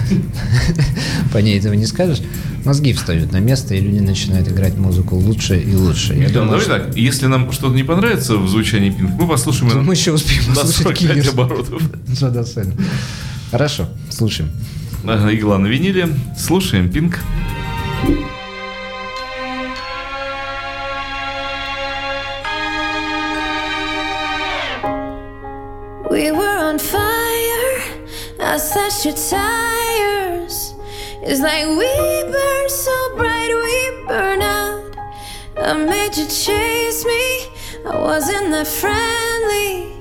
по 1.34 1.40
ней 1.40 1.58
этого 1.58 1.74
не 1.74 1.86
скажешь, 1.88 2.22
мозги 2.66 2.94
встают 2.94 3.32
на 3.32 3.38
место, 3.40 3.74
и 3.74 3.80
люди 3.80 4.00
начинают 4.00 4.48
играть 4.48 4.78
музыку 4.78 5.16
лучше 5.16 5.60
и 5.60 5.76
лучше. 5.76 6.14
Я 6.14 6.20
Михаил, 6.20 6.44
думаю, 6.44 6.62
давай 6.62 6.66
так, 6.82 6.96
если 6.96 7.26
нам 7.26 7.52
что-то 7.52 7.74
не 7.74 7.84
понравится 7.84 8.38
в 8.38 8.48
звучании 8.48 8.92
Пинк, 8.92 9.12
мы 9.20 9.28
послушаем 9.28 9.72
что 9.72 9.80
и 9.80 9.84
мы 9.84 9.94
еще 9.96 10.12
успеем 10.12 10.44
послушать 10.54 10.76
45 10.84 10.98
Киллерс. 11.00 11.30
оборотов. 11.30 11.82
Хорошо, 13.52 13.90
слушаем. 14.10 14.52
Игла 15.04 15.58
на 15.58 15.68
виниле. 15.68 16.10
Слушаем 16.38 16.90
Пинк. 16.92 17.20
We 18.06 18.18
I 28.54 28.58
slashed 28.58 29.04
your 29.04 29.16
tires. 29.16 30.76
It's 31.24 31.42
like 31.42 31.66
we 31.66 32.32
burn 32.32 32.70
so 32.70 33.16
bright, 33.18 33.50
we 33.50 34.08
burn 34.08 34.44
out. 34.44 34.96
I 35.58 35.74
made 35.74 36.16
you 36.16 36.28
chase 36.28 37.04
me. 37.04 37.48
I 37.84 37.98
wasn't 37.98 38.52
that 38.52 38.68
friendly. 38.68 39.98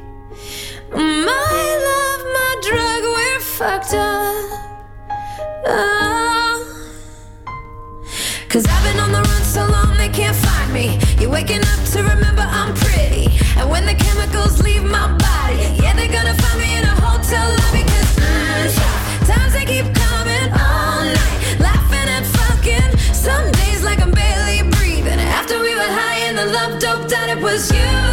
My 0.93 1.65
love, 1.89 2.23
my 2.37 2.53
drug, 2.69 3.03
we're 3.17 3.41
fucked 3.41 3.95
up. 3.95 4.45
Oh. 5.65 6.93
Cause 8.51 8.67
I've 8.69 8.85
been 8.85 9.01
on 9.01 9.13
the 9.13 9.23
run 9.31 9.43
so 9.45 9.67
long 9.67 9.97
they 9.97 10.11
can't 10.11 10.37
find 10.37 10.75
me. 10.75 10.99
You're 11.19 11.31
waking 11.31 11.63
up 11.63 11.81
to 11.93 12.03
remember 12.03 12.43
I'm 12.43 12.75
pretty. 12.75 13.31
And 13.57 13.71
when 13.71 13.87
the 13.87 13.95
chemicals 13.95 14.63
leave 14.63 14.85
my 14.85 15.09
body, 15.17 15.57
yeah, 15.81 15.97
they're 15.97 16.13
gonna 16.13 16.35
find 16.35 16.61
me 16.61 16.77
in 16.77 16.85
a 16.85 17.01
hotel 17.01 17.62
was 27.53 27.71
you. 27.71 28.12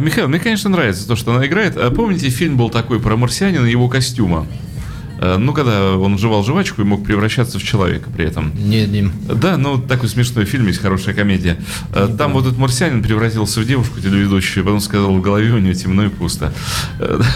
Михаил, 0.00 0.28
мне, 0.28 0.38
конечно, 0.38 0.70
нравится 0.70 1.06
то, 1.06 1.16
что 1.16 1.34
она 1.34 1.46
играет. 1.46 1.76
А 1.76 1.90
помните, 1.90 2.28
фильм 2.30 2.56
был 2.56 2.70
такой 2.70 3.00
про 3.00 3.16
марсианина 3.16 3.66
и 3.66 3.70
его 3.70 3.88
костюма? 3.88 4.46
А, 5.18 5.38
Ну, 5.38 5.52
когда 5.52 5.96
он 5.96 6.18
жевал 6.18 6.42
жвачку 6.44 6.82
и 6.82 6.84
мог 6.84 7.04
превращаться 7.04 7.58
в 7.58 7.62
человека 7.62 8.08
при 8.10 8.24
этом. 8.24 8.52
Не, 8.56 8.86
Дим. 8.86 9.12
Да, 9.26 9.56
ну 9.56 9.78
такой 9.78 10.08
смешной 10.08 10.44
фильм, 10.46 10.66
есть 10.66 10.80
хорошая 10.80 11.14
комедия. 11.14 11.58
А, 11.92 12.08
Там 12.08 12.32
вот 12.32 12.46
этот 12.46 12.58
марсианин 12.58 13.02
превратился 13.02 13.60
в 13.60 13.66
девушку 13.66 14.00
телеведущую, 14.00 14.64
потом 14.64 14.80
сказал, 14.80 15.14
в 15.14 15.20
голове 15.20 15.52
у 15.52 15.58
нее 15.58 15.74
темно 15.74 16.04
и 16.04 16.08
пусто. 16.08 16.52
Э, 16.98 17.20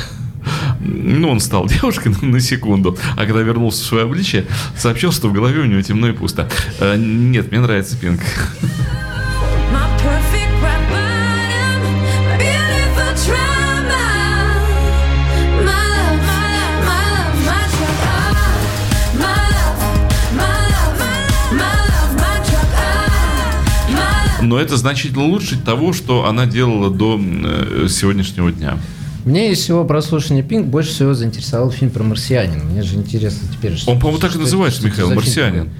Ну, 0.80 1.30
он 1.30 1.40
стал 1.40 1.66
девушкой 1.68 2.12
на, 2.20 2.40
секунду, 2.40 2.98
а 3.16 3.24
когда 3.24 3.40
вернулся 3.40 3.82
в 3.82 3.86
свое 3.86 4.04
обличие, 4.04 4.44
сообщил, 4.76 5.12
что 5.12 5.28
в 5.28 5.32
голове 5.32 5.60
у 5.60 5.64
него 5.64 5.80
темно 5.80 6.08
и 6.08 6.12
пусто. 6.12 6.48
Э, 6.80 6.96
Нет, 6.98 7.50
мне 7.50 7.60
нравится 7.60 7.96
Пинк. 7.96 8.20
Но 24.54 24.60
это 24.60 24.76
значительно 24.76 25.24
лучше 25.24 25.58
того, 25.58 25.92
что 25.92 26.26
она 26.26 26.46
делала 26.46 26.88
до 26.88 27.20
э, 27.20 27.88
сегодняшнего 27.90 28.52
дня. 28.52 28.78
Мне 29.24 29.50
из 29.50 29.58
всего 29.58 29.84
прослушивания 29.84 30.44
Пинк 30.44 30.68
больше 30.68 30.90
всего 30.90 31.12
заинтересовал 31.12 31.72
фильм 31.72 31.90
про 31.90 32.04
марсианина. 32.04 32.62
Мне 32.62 32.84
же 32.84 32.94
интересно 32.94 33.48
теперь, 33.52 33.76
что 33.76 33.90
Он, 33.90 33.98
по-моему, 33.98 34.20
так 34.20 34.36
и 34.36 34.38
называется, 34.38 34.84
Михаил, 34.86 35.08
фильм 35.08 35.16
«Марсианин». 35.16 35.64
такой. 35.64 35.72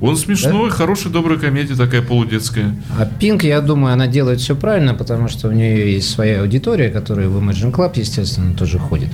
Он 0.00 0.16
смешной, 0.16 0.70
хорошая, 0.70 1.12
добрая 1.12 1.38
комедия 1.38 1.74
такая 1.74 2.00
полудетская. 2.02 2.74
А 2.98 3.04
Пинк, 3.06 3.44
я 3.44 3.60
думаю, 3.60 3.92
она 3.92 4.06
делает 4.06 4.40
все 4.40 4.56
правильно, 4.56 4.94
потому 4.94 5.28
что 5.28 5.48
у 5.48 5.52
нее 5.52 5.92
есть 5.94 6.08
своя 6.10 6.40
аудитория, 6.40 6.88
которая 6.90 7.28
в 7.28 7.36
Imagine 7.38 7.70
Club, 7.72 7.92
естественно, 7.96 8.54
тоже 8.54 8.78
ходит. 8.78 9.08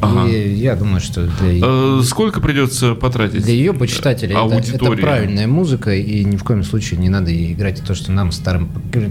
Ага. 0.00 0.28
И 0.28 0.54
я 0.54 0.74
думаю, 0.74 1.00
что 1.00 1.26
для, 1.40 1.60
Э, 1.64 2.00
Сколько 2.04 2.40
придется 2.40 2.94
потратить? 2.94 3.42
для 3.44 3.54
ее 3.54 3.72
почитателей 3.72 4.32
это, 4.34 4.44
это 4.46 4.54
аудитории? 4.56 5.00
правильная 5.00 5.46
музыка, 5.46 5.94
и 5.94 6.24
ни 6.24 6.36
в 6.36 6.42
коем 6.44 6.64
случае 6.64 6.98
не 6.98 7.08
надо 7.08 7.30
играть 7.52 7.82
то, 7.86 7.94
что 7.94 8.10
нам, 8.10 8.32
старым, 8.32 8.68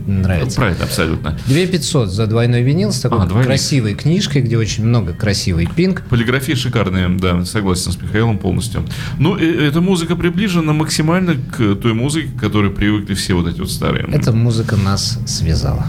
нравится. 0.08 0.58
Правильно, 0.58 0.84
абсолютно. 0.84 1.38
2500 1.48 2.10
за 2.10 2.28
двойной 2.28 2.62
винил 2.62 2.92
с 2.92 3.00
такой 3.00 3.20
А, 3.20 3.26
двойник. 3.26 3.48
красивой 3.48 3.94
книжкой, 3.94 4.42
где 4.42 4.58
очень 4.58 4.86
много 4.86 5.14
красивый 5.14 5.68
Пинк. 5.74 6.02
Полиграфия 6.10 6.56
шикарная, 6.56 7.08
да, 7.10 7.46
согласен 7.46 7.92
с 7.92 8.02
Михаилом 8.02 8.38
полностью. 8.38 8.84
Ну, 9.18 9.38
э, 9.38 9.68
эта 9.68 9.80
музыка 9.80 10.16
приближена 10.16 10.74
максимально 10.74 11.21
к 11.52 11.76
той 11.76 11.94
музыке, 11.94 12.30
к 12.36 12.40
которой 12.40 12.72
привыкли 12.72 13.14
все 13.14 13.34
вот 13.34 13.48
эти 13.48 13.60
вот 13.60 13.72
старые. 13.72 14.06
Эта 14.12 14.32
музыка 14.32 14.76
нас 14.76 15.20
связала. 15.26 15.86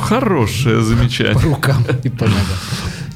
Хорошее 0.00 0.78
По 0.78 0.82
замечание. 0.84 1.34
рукам 1.42 1.84
и 2.04 2.08
по 2.08 2.24
ногам. 2.24 2.42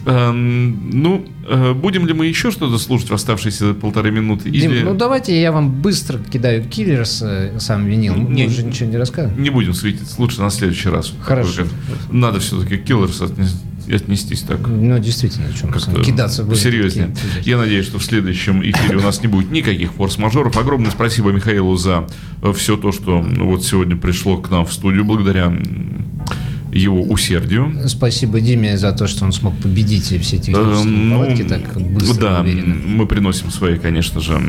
Эм, 0.06 0.90
Ну, 0.92 1.26
э, 1.48 1.72
будем 1.72 2.06
ли 2.06 2.12
мы 2.14 2.26
еще 2.26 2.50
что-то 2.52 2.78
слушать 2.78 3.10
в 3.10 3.14
оставшиеся 3.14 3.74
полторы 3.74 4.10
минуты? 4.12 4.50
Дим, 4.50 4.70
Или 4.70 4.82
ну 4.82 4.94
давайте 4.94 5.40
я 5.40 5.50
вам 5.50 5.70
быстро 5.82 6.18
кидаю 6.18 6.64
Киллерс, 6.64 7.22
э, 7.24 7.56
сам 7.58 7.86
винил. 7.86 8.14
Мы 8.14 8.32
Не- 8.34 8.46
уже 8.46 8.62
ничего 8.62 8.88
не 8.88 8.96
рассказываем. 8.98 9.42
не 9.42 9.50
будем 9.50 9.74
светить? 9.74 10.16
Лучше 10.18 10.40
на 10.42 10.50
следующий 10.50 10.88
раз. 10.90 11.12
Хорошо. 11.22 11.62
Надо 12.10 12.38
все-таки 12.38 12.76
Киллерс 12.78 13.20
отнестись 13.94 14.42
так. 14.42 14.60
Ну, 14.66 14.98
действительно, 14.98 15.52
чем 15.52 15.72
кидаться 16.02 16.44
будем 16.44 16.60
серьезнее. 16.60 17.14
Я 17.42 17.58
надеюсь, 17.58 17.86
что 17.86 17.98
в 17.98 18.04
следующем 18.04 18.62
эфире 18.62 18.96
у 18.96 19.02
нас 19.02 19.20
не 19.22 19.28
будет 19.28 19.50
никаких 19.50 19.92
форс-мажоров. 19.92 20.56
Огромное 20.56 20.90
спасибо 20.90 21.30
Михаилу 21.30 21.76
за 21.76 22.06
все 22.54 22.76
то, 22.76 22.92
что 22.92 23.22
ну, 23.22 23.50
вот 23.50 23.64
сегодня 23.64 23.96
пришло 23.96 24.38
к 24.38 24.50
нам 24.50 24.66
в 24.66 24.72
студию 24.72 25.04
благодаря 25.04 25.52
его 26.76 27.02
усердию. 27.02 27.72
Спасибо 27.88 28.40
Диме 28.40 28.76
за 28.78 28.92
то, 28.92 29.06
что 29.06 29.24
он 29.24 29.32
смог 29.32 29.56
победить 29.58 30.04
все 30.04 30.38
технические 30.38 30.56
Э, 30.56 30.84
ну, 30.84 31.48
так 31.48 31.80
быстро 31.80 32.20
да, 32.20 32.40
уверенно. 32.40 32.74
мы 32.86 33.06
приносим 33.06 33.50
свои, 33.50 33.78
конечно 33.78 34.20
же, 34.20 34.40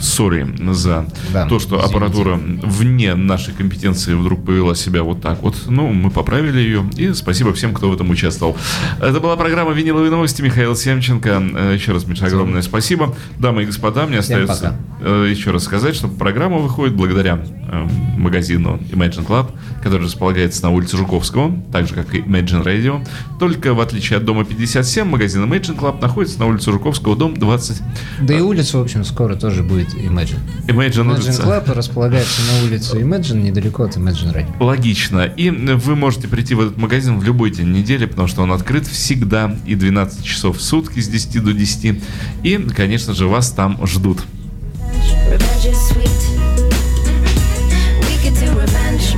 сори 0.00 0.46
за 0.72 1.06
Да, 1.32 1.46
то, 1.46 1.58
что 1.58 1.76
извините. 1.76 1.86
аппаратура 1.96 2.36
вне 2.36 3.14
нашей 3.14 3.52
компетенции 3.54 4.14
вдруг 4.14 4.44
повела 4.44 4.74
себя 4.74 5.02
вот 5.02 5.20
так 5.22 5.42
вот. 5.42 5.56
Ну, 5.68 5.88
мы 5.92 6.10
поправили 6.10 6.58
ее, 6.58 6.84
и 6.96 7.12
спасибо 7.12 7.52
всем, 7.52 7.74
кто 7.74 7.90
в 7.90 7.94
этом 7.94 8.10
участвовал. 8.10 8.56
Это 9.00 9.20
была 9.20 9.36
программа 9.36 9.72
«Виниловые 9.72 10.10
новости». 10.10 10.42
Михаил 10.42 10.74
Семченко. 10.76 11.42
Э, 11.54 11.74
Еще 11.74 11.92
раз, 11.92 12.06
Миша, 12.06 12.26
огромное 12.26 12.62
спасибо. 12.62 13.14
Дамы 13.38 13.62
и 13.62 13.66
господа, 13.66 14.06
мне 14.06 14.20
Всем 14.20 14.42
остается 14.44 14.76
э, 15.00 15.28
еще 15.30 15.50
раз 15.50 15.64
сказать, 15.64 15.94
что 15.94 16.08
программа 16.08 16.58
выходит 16.58 16.94
благодаря 16.94 17.40
э, 17.70 17.88
магазину 18.16 18.78
Imagine 18.90 19.26
Club, 19.26 19.50
который 19.82 20.04
располагается 20.04 20.62
на 20.62 20.70
улице 20.70 20.96
Жуковского, 20.96 21.49
так 21.72 21.88
же, 21.88 21.94
как 21.94 22.14
и 22.14 22.18
Imagine 22.18 22.64
Radio. 22.64 23.06
Только 23.38 23.74
в 23.74 23.80
отличие 23.80 24.18
от 24.18 24.24
дома 24.24 24.44
57, 24.44 25.06
магазин 25.06 25.44
Imagine 25.44 25.78
Club 25.78 26.00
находится 26.00 26.38
на 26.38 26.46
улице 26.46 26.72
Жуковского, 26.72 27.16
дом 27.16 27.36
20. 27.36 27.82
Да 28.22 28.34
и 28.34 28.40
улица, 28.40 28.78
в 28.78 28.82
общем, 28.82 29.04
скоро 29.04 29.36
тоже 29.36 29.62
будет 29.62 29.94
Imagine. 29.94 30.38
Imagine, 30.66 31.04
Imagine 31.04 31.14
улица. 31.14 31.42
Club 31.42 31.72
располагается 31.72 32.40
на 32.52 32.66
улице 32.66 33.00
Imagine, 33.00 33.42
недалеко 33.42 33.84
от 33.84 33.96
Imagine 33.96 34.34
Radio. 34.34 34.64
Логично. 34.64 35.24
И 35.24 35.50
вы 35.50 35.96
можете 35.96 36.28
прийти 36.28 36.54
в 36.54 36.60
этот 36.60 36.76
магазин 36.76 37.18
в 37.18 37.24
любой 37.24 37.50
день 37.50 37.72
недели, 37.72 38.06
потому 38.06 38.28
что 38.28 38.42
он 38.42 38.52
открыт 38.52 38.86
всегда 38.86 39.56
и 39.66 39.74
12 39.74 40.24
часов 40.24 40.58
в 40.58 40.62
сутки 40.62 41.00
с 41.00 41.08
10 41.08 41.44
до 41.44 41.52
10. 41.52 42.02
И, 42.42 42.56
конечно 42.74 43.14
же, 43.14 43.26
вас 43.26 43.50
там 43.50 43.78
ждут. 43.86 44.20